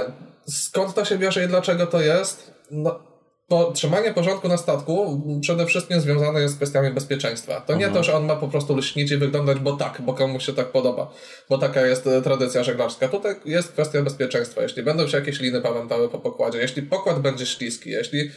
skąd 0.48 0.94
to 0.94 1.06
się 1.06 1.18
bierze 1.18 1.45
i 1.45 1.48
dlaczego 1.48 1.88
to 1.88 2.01
jest? 2.01 2.54
No, 2.72 3.11
po, 3.51 3.71
trzymanie 3.71 4.13
porządku 4.13 4.48
na 4.48 4.57
statku 4.57 5.21
przede 5.42 5.65
wszystkim 5.65 6.01
związane 6.01 6.42
jest 6.42 6.53
z 6.53 6.57
kwestiami 6.57 6.89
bezpieczeństwa. 6.94 7.62
To 7.62 7.75
nie 7.75 7.89
to, 7.89 8.03
że 8.03 8.18
on 8.18 8.25
ma 8.25 8.36
po 8.36 8.48
prostu 8.48 8.77
lśnić 8.77 9.12
i 9.12 9.18
wyglądać, 9.18 9.59
bo 9.59 9.71
tak, 9.77 10.01
bo 10.01 10.13
komuś 10.13 10.45
się 10.45 10.53
tak 10.53 10.71
podoba, 10.71 11.13
bo 11.50 11.57
taka 11.57 11.88
jest 11.88 12.07
e, 12.07 12.21
tradycja 12.21 12.63
żeglarska. 12.63 13.07
Tutaj 13.07 13.36
jest 13.45 13.71
kwestia 13.71 14.01
bezpieczeństwa. 14.01 14.62
Jeśli 14.62 14.83
będą 14.83 15.07
się 15.07 15.18
jakieś 15.18 15.39
liny 15.39 15.62
pamiętały 15.62 16.09
po 16.09 16.19
pokładzie, 16.19 16.57
jeśli 16.57 16.81
pokład 16.81 17.19
będzie 17.19 17.45
śliski, 17.45 17.89
jeśli 17.89 18.31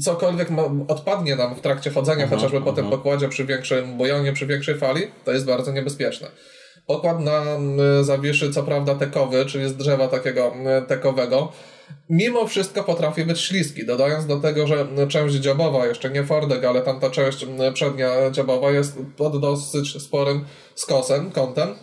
cokolwiek 0.00 0.48
odpadnie 0.88 1.36
nam 1.36 1.54
w 1.54 1.60
trakcie 1.60 1.90
chodzenia, 1.90 2.26
chociażby 2.26 2.60
po 2.60 2.72
tym 2.72 2.90
pokładzie 2.90 3.28
przy 3.28 3.44
większym 3.44 3.98
bojonie, 3.98 4.32
przy 4.32 4.46
większej 4.46 4.78
fali, 4.78 5.02
to 5.24 5.32
jest 5.32 5.46
bardzo 5.46 5.72
niebezpieczne. 5.72 6.28
Pokład 6.86 7.20
na 7.20 7.42
mm, 7.42 8.04
zawiszy, 8.04 8.52
co 8.52 8.62
prawda 8.62 8.94
tekowy, 8.94 9.46
czyli 9.46 9.68
z 9.68 9.76
drzewa 9.76 10.08
takiego 10.08 10.52
mm, 10.52 10.86
tekowego, 10.86 11.52
mimo 12.08 12.46
wszystko 12.46 12.84
potrafi 12.84 13.24
być 13.24 13.40
śliski, 13.40 13.86
dodając 13.86 14.26
do 14.26 14.40
tego, 14.40 14.66
że 14.66 14.86
część 15.08 15.34
dziobowa, 15.34 15.86
jeszcze 15.86 16.10
nie 16.10 16.24
fordek, 16.24 16.64
ale 16.64 16.82
tamta 16.82 17.10
część 17.10 17.46
przednia 17.74 18.30
dziobowa 18.30 18.70
jest 18.70 18.98
pod 19.16 19.40
dosyć 19.40 20.02
sporym 20.02 20.44
skosem, 20.74 21.30
kątem, 21.30 21.74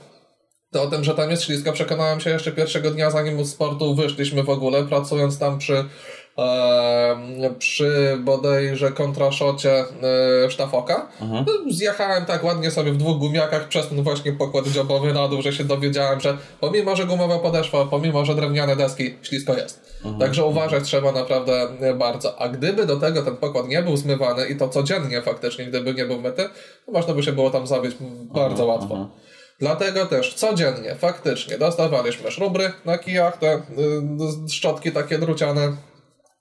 to 0.71 0.83
o 0.83 0.87
tym, 0.87 1.03
że 1.03 1.13
tam 1.13 1.31
jest 1.31 1.43
ślisko, 1.43 1.73
przekonałem 1.73 2.19
się 2.19 2.29
jeszcze 2.29 2.51
pierwszego 2.51 2.91
dnia, 2.91 3.11
zanim 3.11 3.45
z 3.45 3.51
sportu 3.51 3.95
wyszliśmy 3.95 4.43
w 4.43 4.49
ogóle, 4.49 4.83
pracując 4.83 5.39
tam 5.39 5.57
przy, 5.57 5.85
przy 7.59 8.17
bodajże 8.19 8.91
kontraszocie 8.91 9.85
e, 10.45 10.51
sztafoka. 10.51 11.07
No, 11.21 11.71
Zjechałem 11.71 12.25
tak 12.25 12.43
ładnie 12.43 12.71
sobie 12.71 12.91
w 12.91 12.97
dwóch 12.97 13.17
gumiakach 13.17 13.67
przez 13.67 13.87
ten 13.87 14.03
właśnie 14.03 14.33
pokład 14.33 14.67
dziobowy 14.67 15.13
na 15.13 15.27
dół, 15.27 15.41
że 15.41 15.53
się 15.53 15.63
dowiedziałem, 15.63 16.19
że 16.19 16.37
pomimo, 16.59 16.95
że 16.95 17.05
gumowa 17.05 17.39
podeszwa, 17.39 17.85
pomimo, 17.85 18.25
że 18.25 18.35
drewniane 18.35 18.75
deski, 18.75 19.15
ślisko 19.21 19.55
jest. 19.55 19.93
Także 20.19 20.45
uważać 20.45 20.83
trzeba 20.83 21.11
naprawdę 21.11 21.67
bardzo. 21.95 22.41
A 22.41 22.49
gdyby 22.49 22.85
do 22.85 22.99
tego 22.99 23.21
ten 23.21 23.37
pokład 23.37 23.67
nie 23.67 23.83
był 23.83 23.97
zmywany 23.97 24.47
i 24.47 24.55
to 24.55 24.69
codziennie 24.69 25.21
faktycznie, 25.21 25.65
gdyby 25.65 25.93
nie 25.93 26.05
był 26.05 26.21
myty, 26.21 26.49
to 26.85 26.91
można 26.91 27.13
by 27.13 27.23
się 27.23 27.31
było 27.31 27.49
tam 27.49 27.67
zabić 27.67 27.95
bardzo 28.33 28.65
łatwo. 28.65 29.09
Dlatego 29.59 30.05
też 30.05 30.33
codziennie 30.33 30.95
faktycznie 30.95 31.57
dostawaliśmy 31.57 32.31
szrubry 32.31 32.71
na 32.85 32.97
kijach, 32.97 33.37
te 33.37 33.55
y, 33.55 33.61
szczotki 34.49 34.91
takie 34.91 35.19
druciane, 35.19 35.75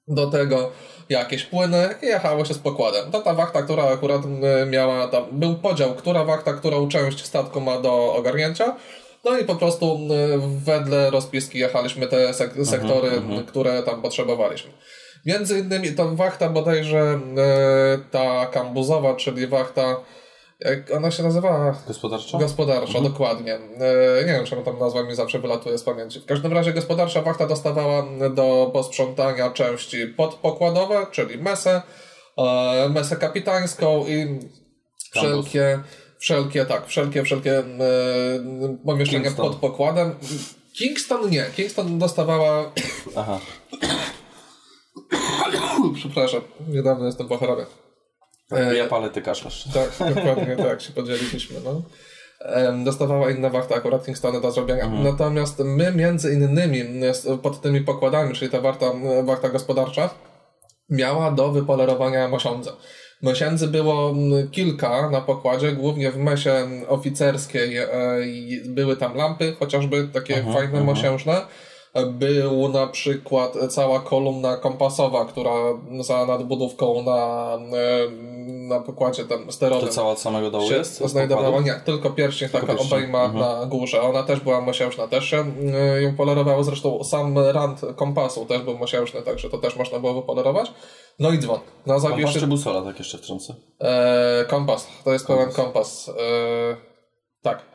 do 0.09 0.27
tego 0.27 0.71
jakieś 1.09 1.45
płyny 1.45 1.89
i 2.03 2.07
jechało 2.07 2.45
się 2.45 2.55
z 2.55 2.59
pokładem. 2.59 3.11
To 3.11 3.21
ta 3.21 3.35
wachta, 3.35 3.63
która 3.63 3.85
akurat 3.85 4.23
y, 4.25 4.67
miała 4.67 5.09
tam, 5.09 5.25
był 5.33 5.55
podział, 5.55 5.95
która 5.95 6.25
wachta, 6.25 6.53
którą 6.53 6.89
część 6.89 7.25
statku 7.25 7.61
ma 7.61 7.81
do 7.81 8.15
ogarnięcia. 8.15 8.77
No 9.25 9.39
i 9.39 9.45
po 9.45 9.55
prostu 9.55 9.95
y, 9.95 10.39
wedle 10.65 11.11
rozpiski 11.11 11.59
jechaliśmy 11.59 12.07
te 12.07 12.31
sek- 12.33 12.65
sektory, 12.65 13.11
y, 13.41 13.45
które 13.47 13.83
tam 13.83 14.03
potrzebowaliśmy. 14.03 14.71
Między 15.27 15.59
innymi 15.59 15.93
ta 15.93 16.05
wachta 16.05 16.49
bodajże 16.49 17.21
y, 17.99 18.11
ta 18.11 18.47
kambuzowa, 18.47 19.15
czyli 19.17 19.47
wachta 19.47 19.97
Jak 20.65 20.97
ona 20.97 21.11
się 21.11 21.23
nazywała? 21.23 21.77
Gospodarczo? 21.89 22.39
Gospodarcza, 22.39 23.01
dokładnie. 23.01 23.55
E, 23.55 24.25
nie 24.27 24.33
wiem, 24.33 24.45
czemu 24.45 24.63
tam 24.63 24.79
nazwa 24.79 25.03
mi 25.03 25.15
zawsze 25.15 25.39
wylatuje 25.39 25.79
z 25.79 25.83
pamięci. 25.83 26.21
W 26.21 26.25
każdym 26.25 26.53
razie 26.53 26.73
gospodarcza 26.73 27.23
wachta 27.23 27.47
dostawała 27.47 28.07
do 28.35 28.71
posprzątania 28.73 29.51
części 29.51 30.07
podpokładowe, 30.07 31.07
czyli 31.11 31.39
mesę, 31.39 31.83
e, 32.39 32.89
mesę 32.89 33.17
kapitańską 33.17 34.07
i 34.07 34.41
wszelkie, 35.11 35.81
wszelkie, 36.19 36.67
tak, 36.67 36.87
wszelkie, 36.87 37.23
wszelkie 37.23 37.59
e, 37.59 37.65
pomieszczenia 38.87 39.25
Kingston. 39.25 39.51
pod 39.51 39.57
pokładem. 39.57 40.15
Kingston 40.79 41.31
nie. 41.31 41.45
Kingston 41.57 41.99
dostawała... 41.99 42.73
Aha. 43.17 43.41
Przepraszam, 45.95 46.41
niedawno 46.69 47.07
jestem 47.07 47.29
po 47.29 47.39
chorobie. 47.39 47.67
Ja 48.77 48.87
palę, 48.87 49.11
ty 49.11 49.23
kaszlasz. 49.23 49.69
Tak, 49.75 50.15
dokładnie 50.15 50.57
tak 50.57 50.81
się 50.81 50.93
podzieliliśmy. 50.93 51.57
No. 51.65 51.83
Dostawała 52.85 53.31
inna 53.31 53.51
wachta 53.51 53.75
akurat 53.75 54.05
Kingstony 54.07 54.41
do 54.41 54.53
zrobienia. 54.53 54.89
Natomiast 54.89 55.59
my 55.59 55.93
między 55.93 56.33
innymi 56.33 56.85
pod 57.43 57.61
tymi 57.61 57.81
pokładami, 57.81 58.35
czyli 58.35 58.51
ta 58.51 58.61
warta, 58.61 58.87
wachta 59.25 59.49
gospodarcza, 59.49 60.11
miała 60.91 61.31
do 61.31 61.53
wypolerowania 61.53 62.29
mosiądze. 62.29 62.71
Mosiędzy 63.23 63.69
było 63.69 64.15
kilka 64.51 65.11
na 65.11 65.21
pokładzie, 65.21 65.73
głównie 65.73 66.11
w 66.11 66.17
mesie 66.17 66.69
oficerskiej 66.89 67.77
e, 67.77 67.89
były 68.67 68.97
tam 68.97 69.17
lampy, 69.17 69.57
chociażby 69.59 70.09
takie 70.13 70.45
fajne 70.53 70.85
mosiężne. 70.85 71.47
Był 72.07 72.69
na 72.69 72.87
przykład 72.87 73.57
cała 73.71 74.01
kolumna 74.01 74.57
kompasowa, 74.57 75.25
która 75.25 75.53
za 76.01 76.27
nadbudówką 76.27 77.03
na, 77.03 77.53
e, 77.77 78.11
na 78.69 78.81
pokładzie 78.81 79.25
tam 79.25 79.47
To 79.47 79.53
sterowym 79.53 79.89
cała 79.89 80.11
od 80.13 80.21
samego 80.21 80.51
dołu 80.51 80.69
się 80.69 80.75
jest? 80.75 81.01
znajdowała. 81.09 81.61
Nie, 81.61 81.75
tylko 81.85 82.11
pierścień 82.11 82.49
taka 82.49 82.67
pierścień. 82.67 82.87
obejma 82.89 83.25
Mhm. 83.25 83.41
na 83.45 83.67
górze. 83.67 84.03
Ona 84.03 84.23
też 84.23 84.41
była 84.41 84.61
mosiężna, 84.61 85.09
też 85.09 85.25
się 85.25 85.45
y, 85.99 86.03
ją 86.03 86.17
polerowało. 86.17 86.65
Zresztą 86.65 87.05
sam 87.05 87.39
rand 87.39 87.81
kompasu 87.97 88.47
też 88.47 88.63
był 88.63 88.79
mosiężny, 88.79 89.23
także 89.23 89.51
to 89.51 89.59
też 89.59 89.77
można 89.77 89.99
było 89.99 90.15
wypolerować. 90.15 90.73
No 91.19 91.31
i 91.31 91.39
dzwon. 91.39 91.61
Na 91.87 91.95
Kompas 91.95 92.11
zawiszy 92.11 92.41
czy 92.41 92.47
busola, 92.47 92.83
tak 92.83 92.99
jeszcze 92.99 93.19
wtrącę? 93.19 93.55
e, 93.81 94.45
kompas. 94.49 94.89
To 95.05 95.13
jest 95.13 95.27
pełen 95.27 95.53
kompas. 95.53 96.09
E, 96.09 96.13
tak. 97.43 97.73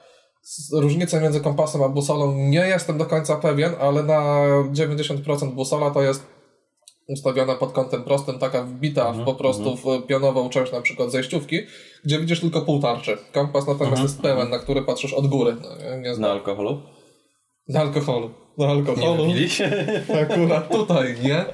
Różnica 0.73 1.19
między 1.19 1.41
kompasem 1.41 1.83
a 1.83 1.89
busolą 1.89 2.35
nie 2.35 2.59
jestem 2.67 2.97
do 2.97 3.05
końca 3.05 3.35
pewien, 3.35 3.73
ale 3.79 4.03
na 4.03 4.45
90% 4.73 5.51
busola 5.51 5.91
to 5.91 6.01
jest 6.01 6.23
ustawiona 7.07 7.55
pod 7.55 7.71
kątem 7.71 8.03
prostym, 8.03 8.39
taka 8.39 8.63
wbita 8.63 9.07
Mhm, 9.07 9.23
w, 9.23 9.25
po 9.25 9.35
prostu 9.35 9.75
w 9.77 10.05
pionową 10.07 10.49
część 10.49 10.71
na 10.71 10.81
przykład 10.81 11.11
zejściówki, 11.11 11.59
gdzie 12.05 12.19
widzisz 12.19 12.39
tylko 12.39 12.61
pół 12.61 12.81
tarczy. 12.81 13.17
Kompas 13.33 13.67
natomiast 13.67 13.91
Mhm, 13.91 14.03
jest 14.07 14.21
pełen, 14.21 14.49
na 14.49 14.59
który 14.59 14.81
patrzysz 14.81 15.13
od 15.13 15.27
góry. 15.27 15.55
No, 15.61 15.69
nie, 15.77 16.01
nie 16.01 16.17
Na 16.17 16.31
alkoholu? 16.31 16.81
Na 17.69 17.79
alkoholu. 17.81 18.29
Na 18.57 18.67
alkoholu. 18.67 19.23
Akurat 20.21 20.71
tutaj 20.71 21.15
nie, 21.23 21.45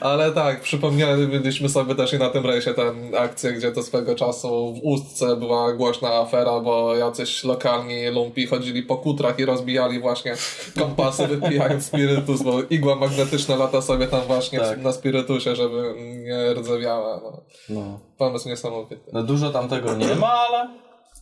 ale 0.00 0.32
tak, 0.32 0.60
przypomnieliśmy 0.60 1.68
sobie 1.68 1.94
też 1.94 2.12
i 2.12 2.18
na 2.18 2.30
tym 2.30 2.46
rejsie 2.46 2.74
tę 2.74 2.92
akcję, 3.18 3.52
gdzie 3.52 3.72
to 3.72 3.82
swego 3.82 4.14
czasu 4.14 4.74
w 4.74 4.78
Ustce 4.82 5.36
była 5.36 5.72
głośna 5.72 6.08
afera, 6.14 6.60
bo 6.60 6.96
jacyś 6.96 7.44
lokalni 7.44 8.06
lumpi 8.06 8.46
chodzili 8.46 8.82
po 8.82 8.96
kutrach 8.96 9.38
i 9.38 9.44
rozbijali 9.44 10.00
właśnie 10.00 10.34
kompasy, 10.78 11.26
wypijając 11.26 11.84
spirytus, 11.86 12.42
bo 12.42 12.62
igła 12.70 12.96
magnetyczna 12.96 13.56
lata 13.56 13.82
sobie 13.82 14.06
tam 14.06 14.20
właśnie 14.20 14.60
Tak. 14.60 14.82
na 14.82 14.92
spirytusie, 14.92 15.56
żeby 15.56 15.94
nie 16.24 16.54
rdzewiała. 16.54 17.20
No. 17.22 17.42
No. 17.68 18.00
Pomysł 18.18 18.48
niesamowity. 18.48 18.98
no 19.12 19.22
dużo 19.22 19.50
tam 19.50 19.68
tego 19.68 19.94
nie 19.94 20.14
ma, 20.14 20.32
ale 20.32 20.68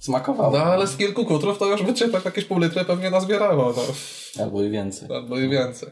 smakowało. 0.01 0.59
No 0.59 0.65
ale 0.65 0.87
z 0.87 0.97
kilku 0.97 1.25
kutrów 1.25 1.59
to 1.59 1.67
już 1.67 1.83
by 1.83 1.95
cię 1.95 2.09
tak 2.09 2.25
jakieś 2.25 2.45
pół 2.45 2.59
litry 2.59 2.85
pewnie 2.85 3.11
nazbierało. 3.11 3.75
No. 3.77 3.83
Albo 4.45 4.63
i 4.63 4.71
więcej. 4.71 5.09
albo 5.15 5.39
i 5.39 5.49
więcej. 5.49 5.89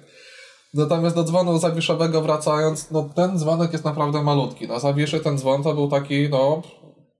Natomiast 0.74 1.16
do 1.16 1.24
dzwonu 1.24 1.58
zawiszowego 1.58 2.22
wracając, 2.22 2.90
no 2.90 3.08
ten 3.14 3.38
dzwonek 3.38 3.72
jest 3.72 3.84
naprawdę 3.84 4.22
malutki. 4.22 4.68
Na 4.68 4.78
zawiszy 4.78 5.20
ten 5.20 5.38
dzwon 5.38 5.62
to 5.62 5.74
był 5.74 5.88
taki, 5.88 6.28
no 6.28 6.62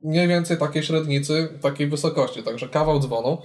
mniej 0.02 0.28
więcej 0.28 0.58
takiej 0.58 0.82
średnicy, 0.82 1.58
takiej 1.62 1.86
wysokości, 1.86 2.42
także 2.42 2.68
kawał 2.68 3.00
dzwonu. 3.00 3.38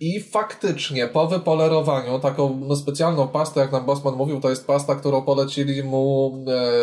I 0.00 0.20
faktycznie 0.20 1.08
po 1.08 1.26
wypolerowaniu 1.26 2.18
taką 2.18 2.60
no, 2.66 2.76
specjalną 2.76 3.28
pastę, 3.28 3.60
jak 3.60 3.72
nam 3.72 3.84
Bosman 3.86 4.14
mówił, 4.16 4.40
to 4.40 4.50
jest 4.50 4.66
pasta, 4.66 4.94
którą 4.94 5.22
polecili 5.22 5.82
mu 5.82 6.32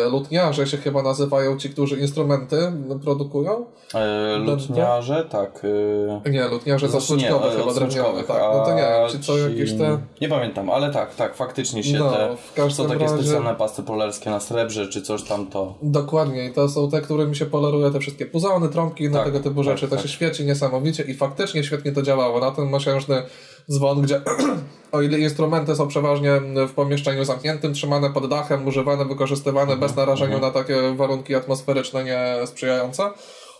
e, 0.04 0.08
lutniarze, 0.08 0.66
się 0.66 0.76
chyba 0.76 1.02
nazywają 1.02 1.56
ci, 1.58 1.70
którzy 1.70 2.00
instrumenty 2.00 2.72
produkują. 3.04 3.66
E, 3.94 4.36
lutniarze, 4.38 5.24
tak. 5.30 5.62
E, 6.26 6.30
Nie, 6.30 6.48
lutniarze 6.48 6.86
to 6.86 6.92
Znaczy 7.00 7.06
smyczkowe 7.06 7.50
chyba 7.50 7.74
drewniane. 7.74 8.22
Tak. 8.24 8.42
No 8.54 8.64
to 8.64 8.70
nie 8.74 8.82
wiem, 8.82 9.08
czy 9.10 9.18
co 9.18 9.34
ci- 9.36 9.40
jakieś 9.42 9.72
te... 9.78 9.98
Nie 10.20 10.28
pamiętam, 10.28 10.70
ale 10.70 10.90
tak, 10.92 11.14
tak, 11.14 11.34
faktycznie 11.36 11.82
się 11.84 11.98
No, 11.98 12.10
te... 12.10 12.36
w 12.36 12.52
każdym 12.54 12.84
Są 12.86 12.92
takie 12.92 13.04
razie- 13.04 13.18
specjalne 13.18 13.54
pasty 13.54 13.82
polerskie 13.82 14.30
na 14.30 14.40
srebrze, 14.40 14.88
czy 14.88 15.02
coś 15.02 15.22
tam 15.22 15.46
to... 15.46 15.74
Dokładnie, 15.82 16.44
i 16.46 16.52
to 16.52 16.68
są 16.68 16.90
te, 16.90 17.00
którymi 17.00 17.36
się 17.36 17.46
poleruje 17.46 17.90
te 17.90 17.98
wszystkie 18.00 18.26
puzony, 18.26 18.68
trąbki, 18.68 19.08
na 19.10 19.16
Tak, 19.18 19.24
tego 19.26 19.40
typu 19.40 19.56
tak, 19.56 19.64
rzeczy. 19.64 19.88
To 19.88 19.96
tak. 19.96 20.02
się 20.04 20.08
świeci 20.08 20.44
niesamowicie 20.44 21.02
i 21.02 21.14
faktycznie 21.14 21.64
świetnie 21.64 21.92
to 21.92 22.02
działało. 22.02 22.40
Na 22.40 22.50
ten 22.50 22.70
mosiężny 22.84 23.22
dzwon, 23.70 24.02
gdzie 24.02 24.20
o 24.92 25.02
ile 25.02 25.18
instrumenty 25.18 25.76
są 25.76 25.88
przeważnie 25.88 26.40
w 26.68 26.72
pomieszczeniu 26.72 27.24
zamkniętym, 27.24 27.74
trzymane 27.74 28.10
pod 28.10 28.28
dachem, 28.28 28.66
używane, 28.66 29.04
wykorzystywane 29.04 29.72
Mhm, 29.72 29.80
bez 29.80 29.96
narażenia 29.96 30.38
na 30.38 30.50
takie 30.50 30.94
warunki 30.96 31.34
atmosferyczne 31.34 32.04
niesprzyjające, 32.04 33.02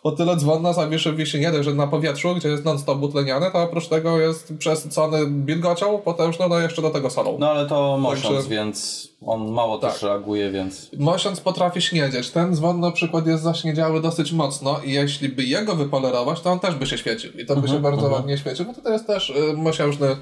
o 0.04 0.12
tyle 0.12 0.36
dzwon 0.36 0.62
na 0.62 0.72
zawiszy 0.72 1.12
wisi 1.12 1.40
nie 1.40 1.52
dość, 1.52 1.64
że 1.64 1.74
na 1.74 1.86
powietrzu, 1.86 2.34
gdzie 2.34 2.48
jest 2.48 2.64
non-stop 2.64 2.98
butleniany, 2.98 3.50
to 3.50 3.62
oprócz 3.62 3.88
tego 3.88 4.18
jest 4.20 4.52
przesycony 4.58 5.18
wilgocią 5.44 5.98
potężną, 5.98 6.48
no 6.48 6.58
jeszcze 6.58 6.82
do 6.82 6.90
tego 6.90 7.10
solą. 7.10 7.36
No 7.38 7.50
ale 7.50 7.66
to 7.66 7.98
mosiąc, 7.98 8.34
Także- 8.34 8.48
więc 8.50 9.08
on 9.26 9.50
mało 9.52 9.78
Tak. 9.78 9.92
też 9.92 10.02
reaguje, 10.02 10.50
więc... 10.50 10.90
Mosiąc 10.98 11.40
potrafi 11.40 11.82
śniedzieć. 11.82 12.30
Ten 12.30 12.54
dzwon 12.56 12.80
na 12.80 12.90
przykład 12.90 13.26
jest 13.26 13.42
zaśniedziały 13.42 14.00
dosyć 14.00 14.32
mocno 14.32 14.80
i 14.84 14.92
jeśli 14.92 15.28
by 15.28 15.44
jego 15.44 15.74
wypolerować, 15.76 16.40
to 16.40 16.50
on 16.50 16.60
też 16.60 16.74
by 16.74 16.86
się 16.86 16.98
świecił. 16.98 17.32
I 17.32 17.46
to 17.46 17.54
by 17.54 17.60
Mhm, 17.60 17.76
się 17.78 17.82
bardzo 17.82 18.08
ładnie 18.08 18.38
świecił, 18.38 18.64
bo 18.64 18.82
to 18.82 18.90
jest 18.92 19.06
też 19.06 19.30
y, 19.30 19.56
mosiężny 19.56 20.16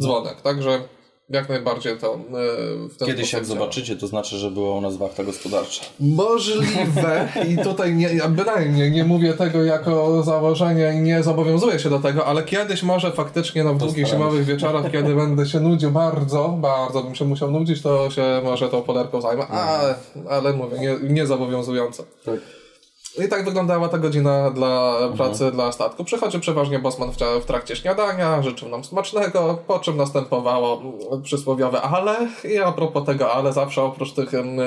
dzwonek. 0.00 0.40
Także 0.42 0.80
jak 1.30 1.48
najbardziej 1.48 1.98
to 1.98 2.14
y, 2.14 2.88
w 2.88 2.96
ten 2.96 3.08
Kiedyś 3.08 3.32
jak 3.32 3.44
zobaczycie, 3.44 3.96
to 3.96 4.06
znaczy, 4.06 4.36
że 4.36 4.50
była 4.50 4.74
u 4.74 4.80
nas 4.80 4.96
wachta 4.96 5.24
gospodarcza. 5.24 5.84
Możliwe 6.00 7.28
i 7.48 7.58
tutaj 7.58 7.94
nie, 7.94 8.14
ja 8.14 8.28
bynajmniej 8.28 8.90
nie 8.90 9.04
mówię 9.04 9.34
tego 9.34 9.64
jako 9.64 10.22
założenie 10.22 10.92
i 10.96 11.00
nie 11.00 11.22
zobowiązuję 11.22 11.78
się 11.78 11.90
do 11.90 11.98
tego, 11.98 12.26
ale 12.26 12.42
kiedyś 12.42 12.82
może 12.82 13.12
faktycznie 13.12 13.64
no, 13.64 13.74
w 13.74 13.78
długich 13.78 14.06
zimowych 14.06 14.44
wieczorach, 14.44 14.92
kiedy 14.92 15.14
będę 15.14 15.46
się 15.46 15.60
nudził 15.60 15.90
bardzo, 15.90 16.48
bardzo 16.48 17.02
bym 17.02 17.14
się 17.14 17.24
musiał 17.24 17.50
nudzić, 17.50 17.82
to 17.82 18.10
się 18.10 18.40
może 18.44 18.68
tą 18.68 18.82
polerką 18.82 19.20
zajmę, 19.20 19.46
ale, 19.46 19.94
ale 20.28 20.52
mówię, 20.52 20.78
nie, 20.78 20.96
nie 21.14 21.26
zobowiązująco. 21.26 22.04
Tak. 22.24 22.40
I 23.24 23.28
tak 23.28 23.44
wyglądała 23.44 23.88
ta 23.88 23.98
godzina 23.98 24.50
dla 24.50 24.98
pracy 25.16 25.52
dla 25.52 25.72
statku. 25.72 26.04
Przychodzi 26.04 26.40
przeważnie 26.40 26.78
Bosman 26.78 27.12
w, 27.12 27.16
w 27.42 27.44
trakcie 27.44 27.76
śniadania, 27.76 28.42
życzył 28.42 28.68
nam 28.68 28.84
smacznego, 28.84 29.58
po 29.66 29.78
czym 29.78 29.96
następowało 29.96 30.82
mm, 31.10 31.22
przysłowiowe 31.22 31.82
ale. 31.82 32.28
I 32.44 32.58
a 32.58 32.72
propos 32.72 33.04
tego 33.06 33.32
ale, 33.32 33.52
zawsze 33.52 33.82
oprócz 33.82 34.12
tych 34.12 34.34
mm, 34.34 34.58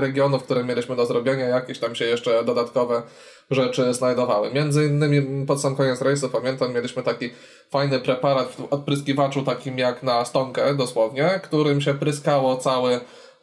regionów, 0.00 0.42
które 0.42 0.64
mieliśmy 0.64 0.96
do 0.96 1.06
zrobienia, 1.06 1.44
jakieś 1.44 1.78
tam 1.78 1.94
się 1.94 2.04
jeszcze 2.04 2.44
dodatkowe 2.44 3.02
rzeczy 3.50 3.94
znajdowały. 3.94 4.52
Między 4.52 4.86
innymi 4.86 5.46
pod 5.46 5.60
sam 5.60 5.76
koniec 5.76 6.02
rejsu, 6.02 6.28
pamiętam, 6.28 6.74
mieliśmy 6.74 7.02
taki 7.02 7.30
fajny 7.70 8.00
preparat 8.00 8.48
w 8.48 8.72
odpryskiwaczu, 8.72 9.42
takim 9.42 9.78
jak 9.78 10.02
na 10.02 10.24
stonkę 10.24 10.74
dosłownie, 10.74 11.40
którym 11.42 11.80
się 11.80 11.94
pryskało 11.94 12.56
cały 12.56 13.00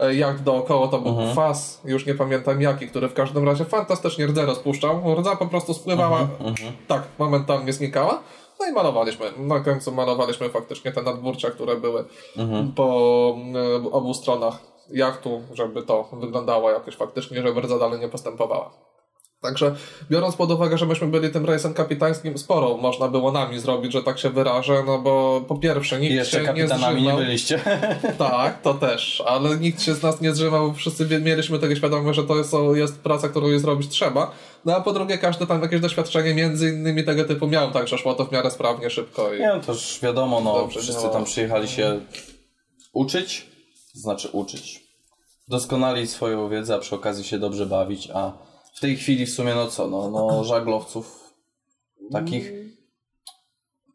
jacht 0.10 0.44
dookoła, 0.44 0.88
to 0.88 1.00
był 1.00 1.16
kwas, 1.32 1.82
już 1.86 2.06
nie 2.06 2.16
pamiętam 2.16 2.62
jaki, 2.62 2.88
który 2.88 3.10
w 3.10 3.14
każdym 3.14 3.46
razie 3.46 3.66
fantastycznie 3.66 4.28
rdzę 4.28 4.46
rozpuszczał. 4.46 5.16
Rdza 5.16 5.36
po 5.36 5.46
prostu 5.46 5.74
spływała, 5.74 6.28
tak, 6.88 7.04
momentalnie 7.20 7.74
znikała. 7.74 8.20
No 8.60 8.68
i 8.68 8.72
malowaliśmy. 8.72 9.26
Na 9.38 9.60
końcu 9.60 9.92
malowaliśmy 9.92 10.50
faktycznie 10.50 10.92
te 10.92 11.02
nadburcia, 11.02 11.52
które 11.52 11.76
były 11.78 12.06
po 12.76 13.36
e, 13.86 13.92
obu 13.92 14.14
stronach 14.14 14.60
jachtu, 14.90 15.42
żeby 15.54 15.84
to 15.84 16.10
wyglądało 16.14 16.72
jakoś 16.72 16.96
faktycznie, 16.96 17.42
żeby 17.42 17.62
rdza 17.62 17.80
dalej 17.80 18.00
nie 18.00 18.10
postępowała. 18.10 18.72
Także 19.42 19.76
biorąc 20.12 20.36
pod 20.36 20.52
uwagę, 20.52 20.78
że 20.78 20.86
myśmy 20.86 21.08
byli 21.08 21.30
tym 21.30 21.46
rejsem 21.46 21.74
kapitańskim, 21.74 22.38
sporo 22.38 22.78
można 22.78 23.08
było 23.08 23.32
nami 23.32 23.60
zrobić, 23.60 23.94
że 23.94 24.04
tak 24.04 24.20
się 24.20 24.30
wyrażę, 24.30 24.84
no 24.86 25.00
bo 25.00 25.42
po 25.48 25.56
pierwsze 25.56 26.00
nikt 26.00 26.14
jeszcze 26.14 26.38
się 26.38 26.42
nie 26.42 26.48
kapitanami 26.48 27.04
nie 27.04 27.14
byliście. 27.14 27.60
Tak, 28.18 28.62
to 28.62 28.74
też, 28.74 29.24
ale 29.26 29.58
nikt 29.58 29.82
się 29.82 29.94
z 29.94 30.04
nas 30.04 30.22
nie 30.22 30.32
bo 30.52 30.74
wszyscy 30.74 31.20
mieliśmy 31.22 31.60
tego 31.60 31.76
świadomość, 31.76 32.16
że 32.16 32.24
to 32.24 32.38
jest, 32.38 32.54
jest 32.74 33.00
praca, 33.00 33.30
którą 33.30 33.48
jest 33.48 33.66
robić 33.66 33.90
trzeba. 33.90 34.32
No 34.66 34.76
a 34.76 34.82
po 34.82 34.94
drugie, 34.94 35.18
każdy 35.18 35.48
tam 35.48 35.62
jakieś 35.62 35.82
doświadczenie 35.82 36.34
między 36.34 36.70
innymi 36.70 37.04
tego 37.04 37.24
typu 37.24 37.48
miał, 37.48 37.72
także 37.72 37.98
szło 37.98 38.14
to 38.14 38.26
w 38.26 38.32
miarę 38.32 38.52
sprawnie, 38.52 38.90
szybko 38.90 39.34
i... 39.34 39.40
Nie, 39.40 39.48
no 39.48 39.60
to 39.60 39.72
już 39.72 40.00
wiadomo, 40.04 40.42
no 40.42 40.54
Dobrze 40.54 40.80
wszyscy 40.80 41.10
tam 41.10 41.24
przyjechali 41.24 41.68
się 41.68 42.00
uczyć, 42.94 43.48
to 43.94 44.00
znaczy 44.00 44.30
uczyć. 44.32 44.84
Doskonalić 45.48 46.12
swoją 46.12 46.50
wiedzę, 46.50 46.76
a 46.76 46.80
przy 46.80 46.96
okazji 46.96 47.24
się 47.24 47.40
dobrze 47.40 47.66
bawić, 47.66 48.10
a 48.14 48.51
w 48.76 48.80
tej 48.80 48.98
chwili 48.98 49.26
w 49.26 49.30
sumie 49.34 49.56
no 49.56 49.68
co, 49.68 49.88
no, 49.88 50.10
no 50.10 50.44
żaglowców 50.44 51.34
takich 52.12 52.52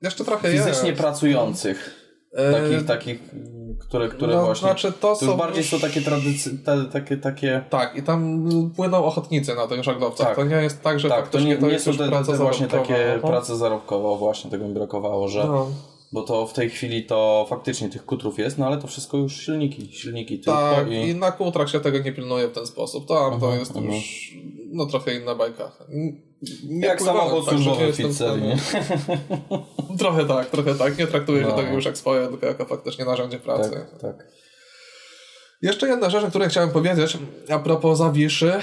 Jeszcze 0.02 0.24
trochę 0.24 0.52
fizycznie 0.52 0.88
jest. 0.88 1.00
pracujących. 1.02 2.02
E, 2.32 2.52
Takich, 2.52 2.86
takich, 2.86 3.20
które, 3.80 4.08
które 4.08 4.34
no, 4.34 4.44
właśnie... 4.44 4.68
znaczy 4.68 4.92
to 4.92 5.16
To 5.16 5.26
są 5.26 5.36
bardziej 5.36 5.62
już- 5.62 5.70
są 5.70 5.80
takie 5.80 6.00
tradycyjne, 6.00 6.58
takie, 6.92 7.16
takie... 7.16 7.64
Tak, 7.70 7.96
i 7.96 8.02
tam 8.02 8.48
płyną 8.76 9.04
ochotnicy 9.04 9.54
na 9.54 9.66
tych 9.66 9.84
żaglowcach. 9.84 10.26
Tak. 10.26 10.36
To 10.36 10.44
nie 10.44 10.56
jest 10.56 10.82
tak, 10.82 11.00
że 11.00 11.08
Tak, 11.08 11.28
to 11.28 11.40
nie, 11.40 11.58
to 11.58 11.66
nie 11.66 11.78
są 11.78 11.92
te, 11.96 12.24
te 12.24 12.36
właśnie 12.36 12.66
takie 12.66 13.18
prace 13.22 13.56
zarobkowe, 13.56 14.18
właśnie 14.18 14.50
tego 14.50 14.68
mi 14.68 14.74
brakowało, 14.74 15.28
że... 15.28 15.44
No. 15.44 15.68
Bo 16.12 16.22
to 16.22 16.46
w 16.46 16.52
tej 16.52 16.70
chwili 16.70 17.04
to 17.04 17.46
faktycznie 17.48 17.88
tych 17.88 18.04
kutrów 18.06 18.38
jest, 18.38 18.58
no 18.58 18.66
ale 18.66 18.78
to 18.78 18.86
wszystko 18.86 19.16
już 19.16 19.36
silniki, 19.36 19.92
silniki 19.92 20.38
Tak, 20.38 20.90
i... 20.90 20.94
i 21.08 21.14
na 21.14 21.32
kutrach 21.32 21.70
się 21.70 21.80
tego 21.80 21.98
nie 21.98 22.12
pilnuje 22.12 22.48
w 22.48 22.52
ten 22.52 22.66
sposób. 22.66 23.08
Tam 23.08 23.30
to 23.30 23.34
Mhm, 23.46 23.58
jest 23.58 23.76
mhm. 23.76 23.94
już 23.94 24.34
no, 24.72 24.86
trochę 24.86 25.14
inna 25.14 25.34
bajka. 25.34 25.72
Nie 26.68 26.86
Jak 26.86 27.02
samochód 27.02 27.48
służbowy 27.48 27.86
nie 27.86 27.92
w 27.92 27.96
pizzerii, 27.96 28.42
nie? 28.42 28.56
Trochę 29.98 30.24
tak, 30.24 30.50
trochę 30.50 30.74
tak. 30.74 30.98
Nie 30.98 31.06
traktuję 31.06 31.42
się 31.42 31.48
No. 31.48 31.56
tego 31.56 31.72
już 31.74 31.84
jak 31.84 31.98
swoje, 31.98 32.28
tylko 32.28 32.46
jako 32.46 32.64
faktycznie 32.64 33.04
narzędzie 33.04 33.38
pracy. 33.38 33.70
Tak, 33.70 34.00
tak. 34.00 34.26
Jeszcze 35.62 35.88
jedna 35.88 36.10
rzecz, 36.10 36.24
o 36.24 36.28
której 36.28 36.48
chciałem 36.48 36.70
powiedzieć 36.70 37.18
a 37.50 37.58
propos 37.58 37.98
Zawiszy. 37.98 38.52
E, 38.52 38.60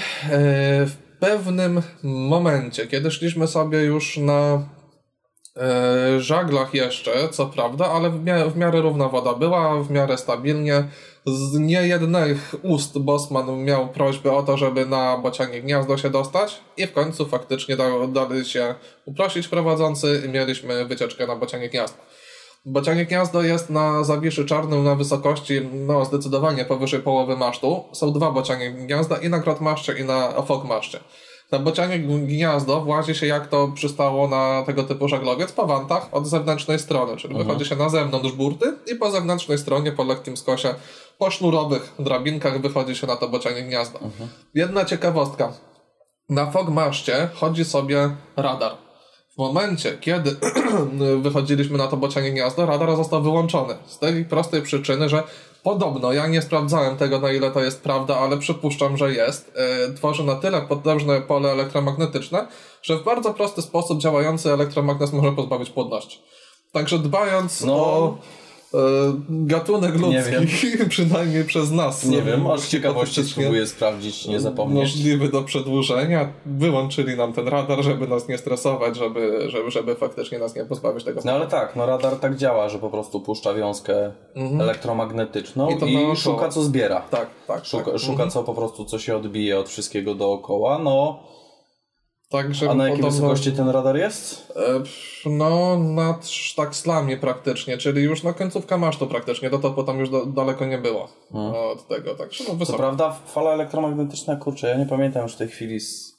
W 0.86 0.96
pewnym 1.20 1.82
momencie, 2.02 2.86
kiedy 2.86 3.10
szliśmy 3.10 3.46
sobie 3.46 3.78
już 3.80 4.16
na 4.16 4.68
e, 5.56 6.20
żaglach 6.20 6.74
jeszcze, 6.74 7.28
co 7.28 7.46
prawda, 7.46 7.86
ale 7.86 8.10
w, 8.10 8.24
mia- 8.24 8.50
w 8.50 8.56
miarę 8.56 8.80
równa 8.80 9.08
woda 9.08 9.34
była, 9.34 9.82
w 9.82 9.90
miarę 9.90 10.18
stabilnie. 10.18 10.84
Z 11.26 11.58
niejednych 11.58 12.54
ust 12.62 12.98
Bosman 12.98 13.64
miał 13.64 13.88
prośbę 13.88 14.32
o 14.32 14.42
to, 14.42 14.56
żeby 14.56 14.86
na 14.86 15.18
bocianie 15.18 15.62
gniazdo 15.62 15.98
się 15.98 16.10
dostać 16.10 16.60
i 16.76 16.86
w 16.86 16.92
końcu 16.92 17.26
faktycznie 17.26 17.76
da- 17.76 18.06
dali 18.06 18.44
się 18.44 18.74
uprosić 19.04 19.48
prowadzący 19.48 20.22
i 20.26 20.28
mieliśmy 20.28 20.84
wycieczkę 20.84 21.26
na 21.26 21.36
bocianie 21.36 21.68
gniazdo. 21.68 21.98
Bocianie 22.66 23.06
gniazdo 23.06 23.42
jest 23.42 23.70
na 23.70 24.04
Zawiszy 24.04 24.44
Czarnym 24.44 24.84
na 24.84 24.94
wysokości 24.94 25.60
no 25.72 26.04
zdecydowanie 26.04 26.64
powyżej 26.64 27.00
połowy 27.00 27.36
masztu. 27.36 27.84
Są 27.92 28.12
dwa 28.12 28.30
bocianie 28.30 28.72
gniazda 28.72 29.16
i 29.16 29.28
na 29.28 29.38
Grotmaszcie 29.38 29.92
i 29.92 30.04
na 30.04 30.42
Fokmaszcie. 30.42 31.00
Na 31.52 31.58
bocianie 31.58 31.98
gniazdo 31.98 32.80
włazi 32.80 33.14
się 33.14 33.26
jak 33.26 33.46
to 33.46 33.68
przystało 33.74 34.28
na 34.28 34.62
tego 34.66 34.82
typu 34.82 35.08
żaglowiec 35.08 35.52
po 35.52 35.66
wantach 35.66 36.08
od 36.12 36.26
zewnętrznej 36.26 36.78
strony, 36.78 37.16
czyli 37.16 37.34
wychodzi 37.34 37.64
się 37.64 37.76
na 37.76 37.88
zewnątrz 37.88 38.32
burty 38.32 38.72
i 38.92 38.96
po 38.96 39.10
zewnętrznej 39.10 39.58
stronie 39.58 39.92
po 39.92 40.04
lekkim 40.04 40.36
skosie 40.36 40.74
po 41.18 41.30
sznurowych 41.30 41.94
drabinkach 41.98 42.60
wychodzi 42.60 42.96
się 42.96 43.06
na 43.06 43.16
to 43.16 43.28
bocianie 43.28 43.62
gniazdo. 43.62 43.98
Jedna 44.54 44.84
ciekawostka. 44.84 45.52
Na 46.28 46.50
Fogmaszcie 46.50 47.28
chodzi 47.34 47.64
sobie 47.64 48.16
radar. 48.36 48.72
W 49.34 49.38
momencie, 49.38 49.98
kiedy 50.00 50.36
wychodziliśmy 51.22 51.78
na 51.78 51.86
to 51.86 51.96
bocianie 51.96 52.30
gniazdo, 52.30 52.66
radar 52.66 52.96
został 52.96 53.22
wyłączony. 53.22 53.74
Z 53.86 53.98
tej 53.98 54.24
prostej 54.24 54.62
przyczyny, 54.62 55.08
że 55.08 55.22
podobno, 55.64 56.12
ja 56.12 56.26
nie 56.26 56.42
sprawdzałem 56.42 56.96
tego 56.96 57.18
na 57.20 57.32
ile 57.32 57.50
to 57.50 57.60
jest 57.60 57.82
prawda, 57.82 58.18
ale 58.18 58.36
przypuszczam, 58.38 58.96
że 58.96 59.12
jest, 59.12 59.52
e, 59.88 59.94
tworzy 59.94 60.24
na 60.24 60.34
tyle 60.34 60.62
potężne 60.62 61.20
pole 61.20 61.52
elektromagnetyczne, 61.52 62.46
że 62.82 62.96
w 62.96 63.04
bardzo 63.04 63.34
prosty 63.34 63.62
sposób 63.62 63.98
działający 64.00 64.52
elektromagnes 64.52 65.12
może 65.12 65.32
pozbawić 65.32 65.70
płodności. 65.70 66.22
Także 66.72 66.98
dbając 66.98 67.60
No. 67.60 67.74
o 67.74 68.16
gatunek 69.28 70.00
Nie 70.00 70.00
ludzki, 70.00 70.66
przynajmniej 70.88 71.44
przez 71.44 71.70
nas. 71.70 72.04
Nie 72.04 72.18
e, 72.18 72.22
wiem, 72.22 72.46
aż 72.46 72.60
z 72.60 72.68
ciekawości 72.68 73.24
spróbuję 73.24 73.66
sprawdzić, 73.66 74.26
nie 74.26 74.40
zapomnieć. 74.40 74.78
możliwy 74.80 75.28
do 75.28 75.42
przedłużenia. 75.42 76.32
Wyłączyli 76.46 77.16
nam 77.16 77.32
ten 77.32 77.48
radar, 77.48 77.82
żeby 77.82 78.08
nas 78.08 78.28
nie 78.28 78.38
stresować, 78.38 78.96
żeby, 78.96 79.50
żeby, 79.50 79.70
żeby 79.70 79.94
faktycznie 79.94 80.38
nas 80.38 80.56
nie 80.56 80.64
pozbawić 80.64 81.04
tego. 81.04 81.20
No 81.24 81.32
ale 81.32 81.46
tak, 81.46 81.76
no 81.76 81.86
radar 81.86 82.16
tak 82.16 82.36
działa, 82.36 82.68
że 82.68 82.78
po 82.78 82.90
prostu 82.90 83.20
puszcza 83.20 83.54
wiązkę 83.54 84.12
elektromagnetyczną 84.60 85.68
Mhm. 85.68 85.88
I 85.88 85.92
i, 85.92 85.94
to 85.94 86.00
naokoło. 86.00 86.16
szuka 86.16 86.48
co 86.48 86.62
zbiera. 86.62 87.00
Tak, 87.00 87.26
tak. 87.46 87.64
Szuka, 87.64 87.90
tak. 87.90 88.00
szuka 88.00 88.26
co 88.26 88.44
po 88.44 88.54
prostu, 88.54 88.84
co 88.84 88.98
się 88.98 89.16
odbije 89.16 89.58
od 89.58 89.68
wszystkiego 89.68 90.14
dookoła, 90.14 90.78
no. 90.78 91.18
Także 92.34 92.70
A 92.70 92.74
na 92.74 92.84
jakiej 92.84 93.00
podobno- 93.02 93.16
wysokości 93.20 93.52
ten 93.52 93.68
radar 93.68 93.96
jest? 93.96 94.52
E, 94.56 95.30
No, 95.30 95.78
nad 95.78 96.26
sztakslami 96.28 97.16
praktycznie, 97.16 97.78
czyli 97.78 98.02
już 98.02 98.22
na 98.22 98.32
końcówka 98.32 98.78
masztu 98.78 99.06
praktycznie, 99.06 99.50
do 99.50 99.58
topu 99.58 99.82
tam 99.84 99.98
już 99.98 100.10
do, 100.10 100.26
daleko 100.26 100.64
nie 100.64 100.78
było 100.78 101.08
od 101.72 101.88
tego, 101.88 102.14
także 102.14 102.44
no 102.48 102.54
wysoko. 102.54 102.78
prawda 102.78 103.16
fala 103.26 103.50
elektromagnetyczna, 103.52 104.36
kurczę, 104.36 104.68
ja 104.68 104.76
nie 104.76 104.86
pamiętam 104.86 105.22
już 105.22 105.34
w 105.34 105.36
tej 105.36 105.48
chwili 105.48 105.80
z 105.80 106.14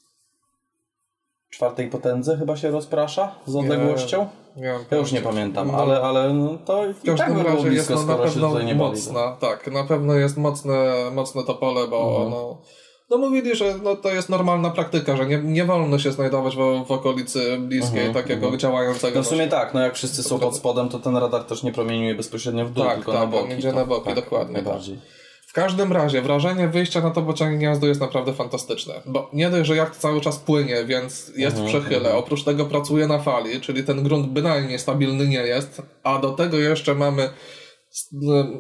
czwartej 1.50 1.88
potędzy 1.90 2.38
chyba 2.38 2.58
się 2.58 2.72
rozprasza 2.72 3.36
z 3.46 3.56
odległością. 3.56 4.28
Nie 4.58 4.72
mam 4.74 4.82
Ja 4.92 4.98
już 4.98 5.12
nie 5.12 5.22
pamiętam, 5.22 5.72
No, 5.72 5.78
ale, 5.78 6.02
ale 6.02 6.34
no 6.34 6.58
to 6.66 6.86
i 6.86 6.94
W 6.94 7.02
tak 7.04 7.18
każdym 7.18 7.38
było 7.38 7.44
razie 7.56 7.68
jest 7.70 7.88
blisko, 7.92 8.06
no, 8.06 8.18
na 8.18 8.24
pewno 8.24 8.62
nie 8.62 8.76
mocna, 8.76 9.38
tak, 9.40 9.68
na 9.72 9.84
pewno 9.84 10.14
jest 10.14 10.38
mocne, 10.38 10.94
mocne 11.12 11.44
to 11.44 11.56
pole, 11.56 11.88
bo 11.88 12.10
Mhm. 12.10 12.30
no, 12.30 12.62
no 13.10 13.18
mówili, 13.18 13.56
że 13.56 13.76
no, 13.84 13.96
to 13.96 14.10
jest 14.10 14.30
normalna 14.30 14.70
praktyka, 14.70 15.18
że 15.18 15.26
nie, 15.26 15.38
nie 15.38 15.66
wolno 15.66 16.00
się 16.00 16.12
znajdować 16.12 16.56
w, 16.56 16.86
w 16.88 16.92
okolicy 16.92 17.58
bliskiej 17.60 18.14
takiego 18.14 18.58
działającego. 18.58 19.08
Mhm, 19.08 19.24
No 19.24 19.24
w 19.24 19.28
sumie 19.28 19.48
tak, 19.48 19.74
no 19.74 19.82
jak 19.82 19.96
wszyscy 19.96 20.24
są 20.24 20.40
pod 20.40 20.56
spodem, 20.58 20.90
to 20.90 21.00
ten 21.00 21.18
radar 21.18 21.44
też 21.44 21.64
nie 21.64 21.72
promieniuje 21.72 22.16
bezpośrednio 22.16 22.66
w 22.66 22.72
dół, 22.72 22.86
Tak, 22.86 22.96
tylko 22.96 23.12
tak, 23.12 23.22
na 23.22 23.28
boki. 23.28 23.54
idzie 23.54 23.70
To- 23.70 23.76
na 23.76 23.86
boki, 23.86 24.06
tak, 24.06 24.16
dokładnie, 24.16 24.54
Najbardziej. 24.54 25.00
W 25.48 25.54
każdym 25.56 25.94
razie 25.94 26.22
wrażenie 26.22 26.68
wyjścia 26.68 27.02
na 27.02 27.12
to 27.12 27.22
bocianie 27.22 27.58
gniazdo 27.58 27.88
jest 27.88 28.02
naprawdę 28.02 28.34
fantastyczne, 28.34 28.94
bo 29.06 29.30
nie 29.34 29.50
dość, 29.50 29.68
że 29.68 29.76
jacht 29.76 29.98
cały 30.00 30.22
czas 30.22 30.40
płynie, 30.40 30.86
więc 30.86 31.32
jest 31.36 31.58
Mhm, 31.58 31.66
w 31.66 31.70
przechyle, 31.70 32.16
oprócz 32.16 32.44
tego 32.44 32.66
pracuje 32.66 33.08
na 33.08 33.20
fali, 33.20 33.62
czyli 33.62 33.84
ten 33.84 34.04
grunt 34.04 34.28
bynajmniej 34.28 34.80
stabilny 34.80 35.28
nie 35.28 35.38
jest, 35.38 35.82
a 36.04 36.18
do 36.20 36.32
tego 36.32 36.58
jeszcze 36.58 36.96
mamy 36.96 37.30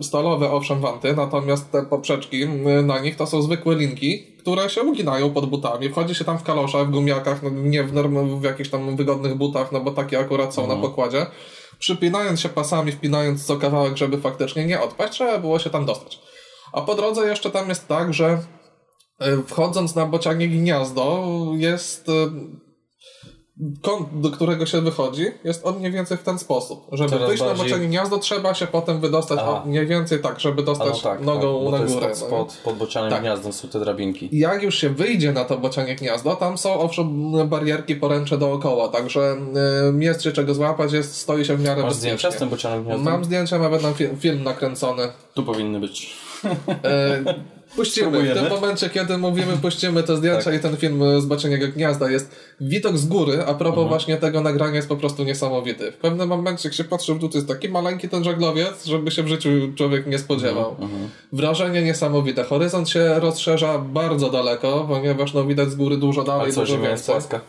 stalowe 0.02 0.52
owszem 0.52 0.82
wanty, 0.82 1.13
natomiast 1.15 1.71
te 1.71 1.86
poprzeczki 1.86 2.43
m, 2.43 2.88
na 2.88 3.00
nich 3.00 3.15
to 3.15 3.28
są 3.28 3.41
zwykłe 3.41 3.76
linki, 3.76 4.38
które 4.39 4.69
się 4.69 4.84
uginają 4.84 5.30
pod 5.30 5.45
butami. 5.45 5.89
Wchodzi 5.89 6.15
się 6.15 6.26
tam 6.26 6.38
w 6.38 6.43
kaloszach, 6.43 6.88
w 6.88 6.91
gumiakach, 6.91 7.43
no 7.43 7.50
nie 7.50 7.84
w, 7.84 7.93
norm- 7.93 8.39
w 8.39 8.43
jakichś 8.43 8.69
tam 8.69 8.95
wygodnych 8.95 9.36
butach, 9.36 9.71
no 9.71 9.80
bo 9.80 9.91
takie 9.91 10.19
akurat 10.19 10.54
są 10.54 10.67
na 10.67 10.76
pokładzie. 10.76 11.26
Przypinając 11.80 12.39
się 12.39 12.50
pasami, 12.50 12.91
wpinając 12.91 13.45
co 13.45 13.58
kawałek, 13.58 13.98
żeby 13.98 14.17
faktycznie 14.17 14.65
nie 14.65 14.82
odpaść, 14.82 15.13
trzeba 15.13 15.38
było 15.38 15.60
się 15.60 15.69
tam 15.69 15.86
dostać. 15.86 16.19
A 16.74 16.82
po 16.82 16.95
drodze 16.95 17.28
jeszcze 17.28 17.52
tam 17.52 17.69
jest 17.69 17.88
tak, 17.88 18.13
że 18.13 18.39
e, 19.19 19.38
wchodząc 19.48 19.95
na 19.95 20.06
bocianie 20.06 20.48
gniazdo 20.48 21.24
jest 21.56 22.10
e, 22.10 22.12
kąt, 23.82 24.08
do 24.22 24.30
którego 24.32 24.65
się 24.65 24.82
wychodzi, 24.82 25.26
jest 25.44 25.65
on 25.65 25.80
mniej 25.80 25.91
więcej 25.91 26.18
w 26.18 26.24
ten 26.24 26.39
sposób. 26.39 26.88
Żeby 26.91 27.10
Coraz 27.10 27.28
wyjść 27.28 27.44
bardziej- 27.44 27.58
na 27.58 27.63
bocianie 27.63 27.88
gniazdo, 27.88 28.18
trzeba 28.18 28.54
się 28.54 28.68
potem 28.68 29.00
wydostać 29.00 29.39
o, 29.39 29.63
mniej 29.65 29.88
więcej 29.88 30.20
tak, 30.20 30.39
żeby 30.39 30.62
A 30.62 30.65
no 30.65 30.65
dostać 30.65 31.02
tak, 31.02 31.22
nogą 31.22 31.63
tak, 31.63 31.72
na 31.72 31.78
to 31.78 31.84
jest 31.84 31.94
górę. 31.96 32.08
pod, 32.08 32.22
no 32.22 32.28
pod, 32.38 32.54
pod 32.63 32.76
bocianym 32.78 33.10
Tak. 33.12 33.22
gniazdem 33.22 33.54
są 33.54 33.68
te 33.68 33.80
drabinki. 33.80 34.30
Jak 34.32 34.63
już 34.63 34.76
się 34.76 34.89
wyjdzie 34.89 35.32
na 35.32 35.46
to 35.46 35.58
bocianie 35.58 35.96
gniazdo, 35.96 36.36
tam 36.36 36.58
są 36.58 36.80
owszem 36.80 37.32
barierki 37.50 37.96
poręcze 37.96 38.38
dookoła, 38.38 38.88
także 38.88 39.36
y, 40.00 40.04
jest 40.04 40.22
się 40.24 40.32
czego 40.32 40.54
złapać, 40.54 40.94
jest, 40.94 41.15
stoi 41.18 41.46
się 41.46 41.56
w 41.56 41.63
miarę 41.63 41.82
Masz 41.82 41.91
bezpiecznie. 41.94 42.18
zdjęcia 42.18 42.38
z 42.38 42.39
tym 42.39 42.50
bocianym 42.50 42.84
gniazdem? 42.84 43.06
Mam 43.13 43.26
zdjęcia, 43.26 43.60
nawet 43.60 43.84
na 43.84 43.94
film, 43.94 44.18
film 44.18 44.44
nakręcony. 44.44 45.04
Tu 45.34 45.44
powinny 45.44 45.80
być. 45.80 46.13
E, 47.76 47.78
puścimy. 47.78 48.24
W 48.24 48.34
tym 48.34 48.50
momencie, 48.50 48.90
kiedy 48.90 49.18
mówimy, 49.18 49.58
puścimy 49.62 50.04
te 50.04 50.18
zdjęcia 50.18 50.44
Tak. 50.44 50.54
i 50.56 50.60
ten 50.60 50.78
film 50.78 51.22
z 51.22 51.26
Bacieniego 51.26 51.68
Gniazda 51.68 52.10
jest 52.10 52.32
widok 52.62 52.98
z 52.98 53.06
góry, 53.06 53.34
a 53.42 53.54
propos 53.54 53.68
Mhm. 53.68 53.88
właśnie 53.88 54.18
tego 54.18 54.42
nagrania 54.42 54.76
jest 54.76 54.88
po 54.88 54.96
prostu 54.98 55.24
niesamowity. 55.24 55.92
W 55.92 55.96
pewnym 55.98 56.30
momencie, 56.30 56.70
jak 56.70 56.76
się 56.76 56.84
patrzy 56.84 57.14
w 57.14 57.20
dół, 57.20 57.30
to 57.30 57.38
jest 57.38 57.48
taki 57.48 57.70
maleńki 57.70 58.10
ten 58.10 58.24
żaglowiec, 58.24 58.86
żeby 58.86 59.12
się 59.12 59.24
w 59.24 59.28
życiu 59.28 59.50
człowiek 59.78 60.08
nie 60.08 60.20
spodziewał. 60.20 60.70
Mhm, 60.80 61.10
Wrażenie 61.34 61.82
niesamowite. 61.82 62.44
Horyzont 62.44 62.90
się 62.90 63.20
rozszerza 63.20 63.78
bardzo 63.80 64.30
daleko, 64.30 64.86
ponieważ 64.90 65.34
no 65.34 65.46
widać 65.46 65.70
z 65.72 65.76
góry 65.76 65.98
dużo 65.98 66.24
dalej, 66.24 66.44
Ale 66.44 66.52
co, 66.54 66.62
dużo 66.62 66.80
więcej. 66.80 67.06
płaska? 67.16 67.42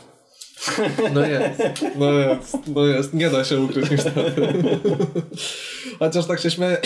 No 1.14 1.20
jest, 1.26 1.60
no 1.98 2.12
jest, 2.12 2.56
no 2.74 2.86
jest. 2.86 3.14
Nie 3.14 3.30
da 3.30 3.44
się 3.44 3.60
ukryć 3.60 3.90
niestety. 3.90 4.32
Chociaż 5.98 6.26
tak 6.26 6.40
się 6.40 6.50
śmieję. 6.50 6.76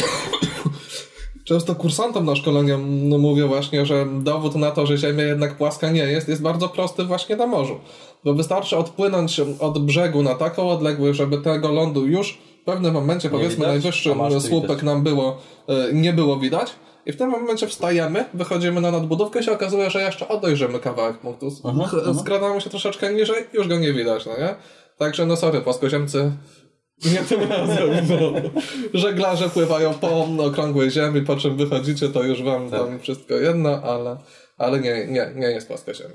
Często 1.50 1.74
kursantom 1.74 2.26
na 2.26 2.36
szkoleniu 2.36 2.78
mówię 3.18 3.46
właśnie, 3.46 3.86
że 3.86 4.06
dowód 4.20 4.54
na 4.54 4.70
to, 4.70 4.86
że 4.86 4.98
Ziemia 4.98 5.24
jednak 5.24 5.56
płaska 5.56 5.90
nie 5.90 6.02
jest, 6.02 6.28
jest 6.28 6.42
bardzo 6.42 6.68
prosty 6.68 7.04
właśnie 7.04 7.36
na 7.36 7.46
morzu. 7.46 7.80
Bo 8.24 8.34
wystarczy 8.34 8.76
odpłynąć 8.76 9.40
od 9.60 9.78
brzegu 9.78 10.22
na 10.22 10.34
taką 10.34 10.70
odległość, 10.70 11.18
żeby 11.18 11.38
tego 11.38 11.72
lądu 11.72 12.06
już 12.06 12.38
w 12.62 12.64
pewnym 12.64 12.94
momencie, 12.94 13.30
powiedzmy 13.30 13.56
widać? 13.56 13.68
najwyższy 13.68 14.14
słupek 14.40 14.82
nam 14.82 15.02
było, 15.02 15.38
e, 15.68 15.92
nie 15.92 16.12
było 16.12 16.36
widać. 16.38 16.72
I 17.06 17.12
w 17.12 17.16
tym 17.16 17.30
momencie 17.30 17.66
wstajemy, 17.66 18.24
wychodzimy 18.34 18.80
na 18.80 18.90
nadbudówkę 18.90 19.40
i 19.40 19.44
się 19.44 19.52
okazuje, 19.52 19.90
że 19.90 20.02
jeszcze 20.02 20.28
odejrzymy 20.28 20.78
kawałek 20.78 21.18
punktu. 21.18 21.50
Skradamy 22.20 22.60
się 22.60 22.70
troszeczkę 22.70 23.14
niżej, 23.14 23.44
już 23.52 23.68
go 23.68 23.78
nie 23.78 23.92
widać, 23.92 24.26
no 24.26 24.32
nie? 24.38 24.54
Także 24.98 25.26
no 25.26 25.36
sorry, 25.36 25.60
płaskoziemcy, 25.60 26.32
nie 27.04 27.18
tym 27.18 27.50
razem, 27.50 27.88
bo 28.08 28.32
żeglarze 28.98 29.48
pływają 29.48 29.94
po 29.94 30.26
okrągłej 30.44 30.90
ziemi, 30.90 31.22
po 31.22 31.36
czym 31.36 31.56
wychodzicie, 31.56 32.08
to 32.08 32.22
już 32.22 32.42
wam 32.42 32.70
Tak. 32.70 32.80
tam 32.80 32.98
wszystko 33.00 33.34
jedno, 33.34 33.82
ale, 33.82 34.16
ale 34.58 34.80
nie, 34.80 35.06
nie, 35.06 35.32
nie 35.36 35.46
jest 35.46 35.68
płaskoziemie. 35.68 36.14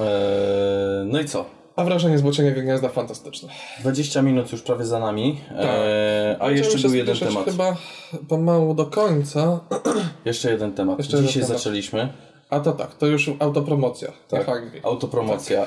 Eee, 0.00 1.06
no 1.06 1.20
i 1.20 1.24
co? 1.24 1.44
A 1.76 1.84
wrażenie 1.84 2.18
z 2.18 2.22
Gniazda 2.62 2.88
fantastyczne. 2.88 3.48
20 3.80 4.22
minut 4.22 4.52
już 4.52 4.62
prawie 4.62 4.84
za 4.84 4.98
nami, 5.00 5.40
Tak. 5.48 5.66
e, 5.66 6.36
a 6.40 6.50
jeszcze 6.50 6.78
był 6.78 6.94
jeden 6.94 7.16
temat. 7.16 7.44
chyba 7.44 7.76
pomału 8.28 8.74
do 8.74 8.86
końca. 8.86 9.60
Jeszcze 10.24 10.50
jeden 10.50 10.72
temat. 10.72 10.98
Jeszcze 10.98 11.16
jeden 11.16 11.28
Dzisiaj 11.28 11.42
temat. 11.42 11.58
zaczęliśmy. 11.58 12.12
A 12.50 12.60
to 12.60 12.72
tak, 12.72 12.94
to 12.94 13.06
już 13.06 13.30
autopromocja. 13.38 14.12
Tak. 14.28 14.46
Tak. 14.46 14.62
Autopromocja. 14.82 15.66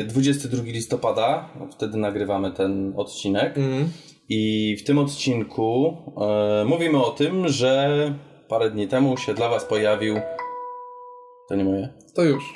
E, 0.00 0.04
22 0.04 0.62
listopada, 0.62 1.48
wtedy 1.70 1.98
nagrywamy 1.98 2.50
ten 2.50 2.92
odcinek. 2.96 3.58
Mhm. 3.58 3.88
I 4.28 4.76
w 4.80 4.84
tym 4.84 4.98
odcinku 4.98 5.96
e, 6.20 6.64
mówimy 6.64 7.04
o 7.04 7.10
tym, 7.10 7.48
że 7.48 8.14
parę 8.48 8.70
dni 8.70 8.88
temu 8.88 9.16
się 9.16 9.34
dla 9.34 9.48
Was 9.48 9.64
pojawił. 9.64 10.16
To 11.48 11.54
nie 11.54 11.64
moje. 11.64 11.88
To 12.14 12.22
już. 12.22 12.52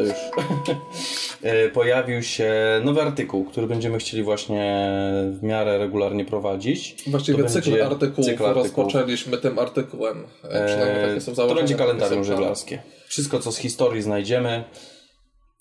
To 0.00 0.06
już. 0.06 0.14
E, 1.42 1.68
pojawił 1.68 2.22
się 2.22 2.52
nowy 2.84 3.02
artykuł, 3.02 3.44
który 3.44 3.66
będziemy 3.66 3.98
chcieli 3.98 4.22
właśnie 4.22 4.88
w 5.32 5.42
miarę 5.42 5.78
regularnie 5.78 6.24
prowadzić. 6.24 6.96
Właściwie 7.06 7.42
To 7.42 7.48
cykl 7.48 7.70
będzie 7.70 7.86
artykułów 7.86 8.26
cykl 8.30 8.44
artykułów. 8.44 8.56
rozpoczęliśmy 8.76 9.38
tym 9.38 9.58
artykułem. 9.58 10.24
E, 10.44 10.66
Przynajmniej 10.66 11.08
takie 11.08 11.20
są 11.20 11.32
to 11.32 11.34
założenia. 11.34 11.60
będzie 11.60 11.74
takie 11.74 11.84
kalendarium 11.86 12.24
żeglarskie. 12.24 12.82
Wszystko, 13.06 13.38
co 13.38 13.52
z 13.52 13.58
historii 13.58 14.02
znajdziemy. 14.02 14.64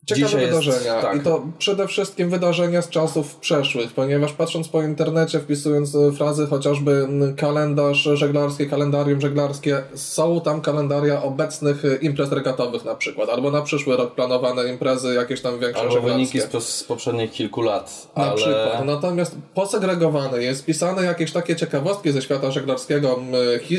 Ciekawe 0.06 0.26
Dzisiaj 0.28 0.42
jest- 0.42 0.60
wydarzenia. 0.60 1.02
tak. 1.02 1.18
I 1.18 1.20
to 1.20 1.42
przede 1.58 1.88
wszystkim 1.88 2.30
wydarzenia 2.30 2.82
z 2.82 2.90
czasów 2.90 3.36
przeszłych, 3.36 3.92
ponieważ 3.94 4.34
patrząc 4.34 4.68
po 4.68 4.84
internecie, 4.84 5.40
wpisując 5.40 5.96
e, 5.96 6.12
frazy 6.12 6.48
chociażby 6.48 7.08
kalendarz 7.38 7.98
żeglarski, 8.14 8.70
kalendarium 8.70 9.22
żeglarskie, 9.22 9.84
są 9.96 10.42
tam 10.42 10.62
kalendaria 10.62 11.24
obecnych 11.24 11.86
e, 11.86 11.96
imprez 11.96 12.32
regatowych 12.32 12.86
na 12.86 12.96
przykład, 12.96 13.30
albo 13.30 13.52
na 13.52 13.62
przyszły 13.62 13.98
rok 13.98 14.16
planowane 14.16 14.68
imprezy 14.70 15.14
jakieś 15.14 15.42
tam 15.42 15.60
większe 15.60 15.82
Albo 15.82 15.94
żeglarskie. 15.94 16.40
wyniki 16.40 16.62
z, 16.62 16.70
z 16.70 16.84
poprzednich 16.84 17.32
kilku 17.32 17.62
lat. 17.62 18.08
Na 18.18 18.24
ale... 18.24 18.36
przykład. 18.36 18.86
Natomiast 18.86 19.36
posegregowane 19.54 20.44
jest 20.44 20.66
pisane 20.66 21.04
jakieś 21.04 21.32
takie 21.32 21.56
ciekawostki 21.56 22.12
ze 22.12 22.22
świata 22.22 22.52
żeglarskiego, 22.52 23.20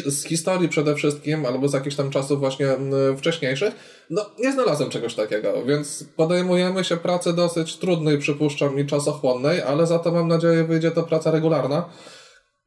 z 0.07 0.25
historii 0.25 0.69
przede 0.69 0.95
wszystkim, 0.95 1.47
albo 1.47 1.69
z 1.69 1.73
jakichś 1.73 1.97
tam 1.97 2.11
czasów 2.11 2.41
właśnie 2.41 2.67
wcześniejszych. 3.17 4.00
No, 4.11 4.31
nie 4.39 4.53
znalazłem 4.53 4.91
czegoś 4.91 5.15
takiego, 5.15 5.65
więc 5.65 6.05
podejmujemy 6.17 6.85
się 6.85 6.97
pracy 6.97 7.33
dosyć 7.33 7.77
trudnej, 7.77 8.19
przypuszczam, 8.19 8.79
i 8.79 8.87
czasochłonnej, 8.87 9.63
ale 9.63 9.87
za 9.87 9.99
to 9.99 10.13
mam 10.13 10.29
nadzieję 10.29 10.65
wyjdzie 10.65 10.91
to 10.91 11.03
praca 11.03 11.31
regularna, 11.31 11.89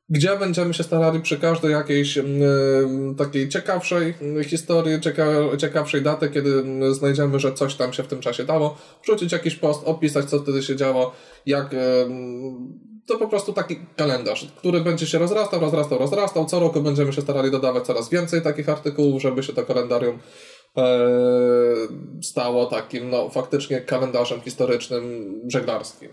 gdzie 0.09 0.37
będziemy 0.37 0.73
się 0.73 0.83
starali 0.83 1.19
przy 1.19 1.39
każdej 1.39 1.71
jakiejś 1.71 2.17
mm, 2.17 3.15
takiej 3.15 3.49
ciekawszej 3.49 4.13
mm, 4.21 4.43
historii, 4.43 5.01
cieka 5.01 5.25
ciekawszej 5.57 6.01
daty, 6.01 6.29
kiedy 6.29 6.59
mm, 6.59 6.93
znajdziemy, 6.93 7.39
że 7.39 7.53
coś 7.53 7.75
tam 7.75 7.93
się 7.93 8.03
w 8.03 8.07
tym 8.07 8.21
czasie 8.21 8.43
dało, 8.43 8.77
wrzucić 9.03 9.31
jakiś 9.31 9.55
post, 9.55 9.81
opisać, 9.85 10.25
co 10.25 10.39
wtedy 10.39 10.63
się 10.63 10.75
działo, 10.75 11.13
jak 11.45 11.73
em, 11.73 12.79
to 13.07 13.17
po 13.17 13.27
prostu 13.27 13.53
taki 13.53 13.79
kalendarz, 13.95 14.47
który 14.57 14.81
będzie 14.81 15.07
się 15.07 15.19
rozrastał, 15.19 15.59
rozrastał, 15.59 15.99
rozrastał. 15.99 16.45
Co 16.45 16.59
roku 16.59 16.81
będziemy 16.81 17.13
się 17.13 17.21
starali 17.21 17.51
dodawać 17.51 17.85
coraz 17.85 18.09
więcej 18.09 18.41
takich 18.41 18.69
artykułów, 18.69 19.21
żeby 19.21 19.43
się 19.43 19.53
to 19.53 19.63
kalendarium 19.63 20.19
stało 22.21 22.65
takim, 22.65 23.09
no 23.09 23.29
faktycznie 23.29 23.81
kalendarzem 23.81 24.41
historycznym 24.41 25.41
żeglarskim. 25.47 26.09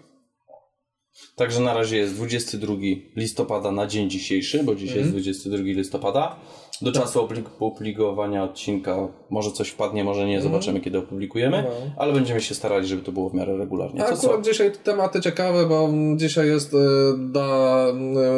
Także 1.37 1.61
na 1.61 1.75
razie 1.75 1.96
jest 1.96 2.14
22 2.14 2.75
listopada 3.16 3.73
na 3.73 3.87
dzień 3.87 4.11
dzisiejszy, 4.11 4.64
bo 4.64 4.75
dzisiaj 4.75 4.99
Mhm. 4.99 5.16
jest 5.16 5.40
22 5.40 5.64
listopada. 5.64 6.37
Do 6.83 6.93
Tak. 6.93 7.03
czasu 7.03 7.29
opublikowania 7.61 8.45
odcinka 8.45 8.97
może 9.31 9.51
coś 9.53 9.69
wpadnie, 9.69 10.05
może 10.05 10.27
nie, 10.27 10.40
zobaczymy 10.43 10.81
kiedy 10.81 10.99
opublikujemy, 10.99 11.57
Mhm. 11.57 11.75
No. 11.87 11.93
ale 12.03 12.12
będziemy 12.12 12.40
się 12.40 12.55
starali, 12.55 12.87
żeby 12.87 13.03
to 13.03 13.12
było 13.12 13.31
w 13.31 13.35
miarę 13.35 13.57
regularnie. 13.57 14.05
A 14.05 14.09
To 14.09 14.16
co? 14.16 14.27
akurat 14.27 14.45
dzisiaj 14.47 14.73
tematy 14.85 15.21
ciekawe, 15.21 15.66
bo 15.66 15.85
mm, 15.85 16.19
dzisiaj 16.19 16.47
jest 16.49 16.73
da, 17.19 17.87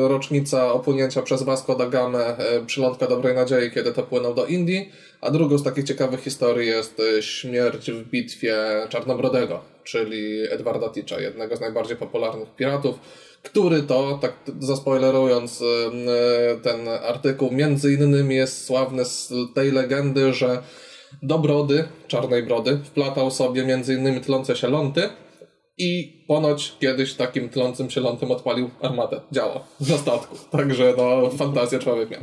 y, 0.05 0.09
rocznica 0.09 0.73
opłynięcia 0.73 1.23
przez 1.23 1.43
Vasco 1.43 1.75
da 1.75 1.87
Gamę 1.87 2.37
y, 2.63 2.67
przylądka 2.67 3.07
Dobrej 3.07 3.35
Nadziei, 3.35 3.71
kiedy 3.71 3.93
to 3.93 4.03
płynął 4.03 4.35
do 4.35 4.47
Indii, 4.47 4.91
a 5.21 5.31
drugą 5.31 5.59
z 5.59 5.63
takich 5.63 5.85
ciekawych 5.85 6.21
historii 6.21 6.69
jest 6.69 7.03
śmierć 7.21 7.91
w 7.91 8.11
bitwie 8.11 8.57
Czarnobrodego, 8.89 9.61
czyli 9.85 10.43
Edwarda 10.51 10.89
Ticza, 10.89 11.21
jednego 11.21 11.57
z 11.57 11.61
najbardziej 11.61 11.97
popularnych 11.97 12.55
piratów, 12.57 12.95
który 13.43 13.83
to, 13.83 14.19
tak 14.23 14.33
zaspoilerując 14.59 15.61
y, 15.61 15.65
ten 16.63 16.89
artykuł, 16.89 17.51
między 17.51 17.93
innymi 17.93 18.35
jest 18.35 18.65
sławny 18.65 19.05
z 19.05 19.33
tej 19.55 19.73
legendy, 19.73 20.35
że 20.35 20.63
do 21.23 21.39
brody, 21.39 21.85
czarnej 22.09 22.43
brody, 22.43 22.81
wplatał 22.85 23.31
sobie 23.31 23.65
między 23.65 23.95
innymi 23.95 24.21
tlące 24.21 24.57
się 24.57 24.69
ląty 24.69 25.09
i 25.79 26.25
ponoć 26.29 26.77
kiedyś 26.81 27.15
takim 27.15 27.49
tlącym 27.49 27.91
się 27.91 28.01
lątem 28.01 28.31
odpalił 28.31 28.71
armatę. 28.83 29.21
Działa. 29.33 29.65
Na 29.91 29.97
statku. 29.97 30.37
Także 30.51 30.95
no, 30.97 31.31
fantazję 31.31 31.79
człowiek 31.79 32.11
miał. 32.11 32.21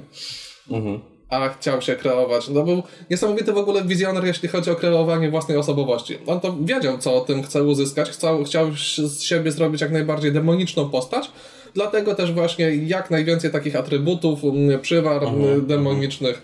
Mhm. 0.72 1.19
A 1.30 1.50
chciał 1.50 1.82
się 1.82 1.96
kreować. 1.96 2.50
No 2.50 2.64
był 2.64 2.84
niesamowity 3.10 3.54
w 3.54 3.58
ogóle 3.58 3.84
wizjoner, 3.84 4.26
jeśli 4.26 4.50
chodzi 4.50 4.72
o 4.72 4.76
kreowanie 4.76 5.30
własnej 5.30 5.58
osobowości. 5.58 6.18
On 6.28 6.40
to 6.40 6.58
wiedział, 6.62 6.98
co 6.98 7.16
o 7.16 7.22
tym 7.22 7.44
chce 7.44 7.64
uzyskać. 7.64 8.10
Chciał, 8.10 8.44
chciał 8.44 8.72
z 9.06 9.22
siebie 9.22 9.52
zrobić 9.52 9.82
jak 9.82 9.92
najbardziej 9.92 10.32
demoniczną 10.32 10.90
postać. 10.90 11.32
Dlatego 11.74 12.16
też 12.16 12.34
właśnie 12.34 12.76
jak 12.76 13.12
najwięcej 13.12 13.52
takich 13.52 13.76
atrybutów, 13.76 14.44
mm, 14.44 14.80
przywar 14.80 15.24
mm, 15.24 15.68
demonicznych 15.68 16.44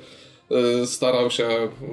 y, 0.83 0.87
starał 0.87 1.31
się 1.31 1.47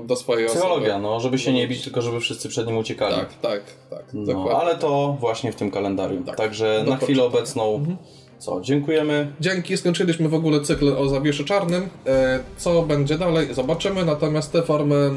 do 0.05 0.17
swojej 0.17 0.47
osoby. 0.47 0.61
Psychologia, 0.61 0.99
no, 0.99 1.21
żeby 1.21 1.39
się 1.39 1.53
nie 1.53 1.69
bić, 1.69 1.85
tylko 1.85 2.03
żeby 2.03 2.21
wszyscy 2.21 2.49
przed 2.49 2.67
nim 2.67 2.77
uciekali. 2.77 3.15
Tak, 3.15 3.35
tak, 3.35 3.63
tak. 3.91 4.05
No, 4.13 4.61
ale 4.61 4.77
to 4.77 5.17
właśnie 5.21 5.53
w 5.53 5.57
tym 5.57 5.71
kalendarium. 5.71 6.25
Tak. 6.25 6.37
Także 6.37 6.85
na 6.89 6.97
chwilę 6.97 7.25
obecną 7.25 7.97
co, 8.43 8.61
dziękujemy. 8.61 9.33
Dzięki, 9.41 9.77
skończyliśmy 9.77 10.29
w 10.29 10.35
ogóle 10.35 10.61
cykl 10.61 10.97
o 10.97 11.09
Zawieszu 11.09 11.45
Czarnym. 11.45 11.89
E, 12.07 12.41
Co 12.57 12.83
będzie 12.83 13.19
dalej, 13.19 13.55
zobaczymy. 13.55 14.05
Natomiast 14.05 14.53
te 14.53 14.63
formy 14.63 15.11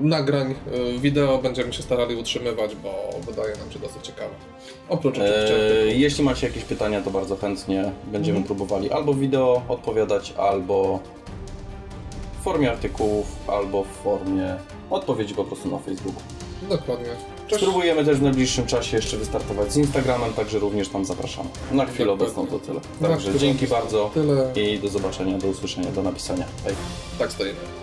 nagrań 0.00 0.50
e, 0.50 0.98
wideo 0.98 1.38
będziemy 1.38 1.72
się 1.72 1.82
starali 1.82 2.16
utrzymywać, 2.16 2.76
bo 2.76 2.90
wydaje 3.26 3.56
nam 3.56 3.70
się 3.70 3.78
dosyć 3.78 4.06
ciekawe. 4.06 4.34
Oprócz 4.88 5.14
oczywiście. 5.14 5.56
E, 5.56 5.64
artykułów. 5.64 5.96
jeśli 5.96 6.24
macie 6.24 6.46
jakieś 6.46 6.64
pytania, 6.64 7.02
to 7.02 7.10
bardzo 7.10 7.36
chętnie 7.36 7.92
będziemy 8.12 8.42
próbowali 8.42 8.90
albo 8.90 9.14
wideo 9.14 9.62
odpowiadać, 9.68 10.34
albo 10.38 11.00
w 12.40 12.44
formie 12.44 12.70
artykułów, 12.70 13.26
albo 13.48 13.84
w 13.84 14.02
formie 14.04 14.56
odpowiedzi 14.90 15.34
po 15.34 15.44
prostu 15.44 15.70
na 15.70 15.78
Facebooku. 15.78 16.22
Dokładnie. 16.68 17.41
Spróbujemy 17.56 18.04
też 18.04 18.18
w 18.18 18.22
najbliższym 18.22 18.66
czasie 18.66 18.96
jeszcze 18.96 19.16
wystartować 19.16 19.72
z 19.72 19.76
Instagramem, 19.76 20.32
także 20.32 20.58
również 20.58 20.88
tam 20.88 21.04
zapraszam. 21.04 21.48
Na 21.72 21.86
chwilę 21.86 22.06
Dokładnie. 22.06 22.34
obecną 22.42 22.58
to 22.58 22.66
tyle. 22.66 22.80
Także 23.10 23.38
dzięki 23.38 23.66
bardzo 23.66 24.10
Tyle. 24.14 24.52
i 24.56 24.78
do 24.78 24.88
zobaczenia, 24.88 25.38
do 25.38 25.48
usłyszenia, 25.48 25.90
do 25.90 26.02
napisania. 26.02 26.44
Hej. 26.64 26.74
Tak 27.18 27.32
stoimy. 27.32 27.81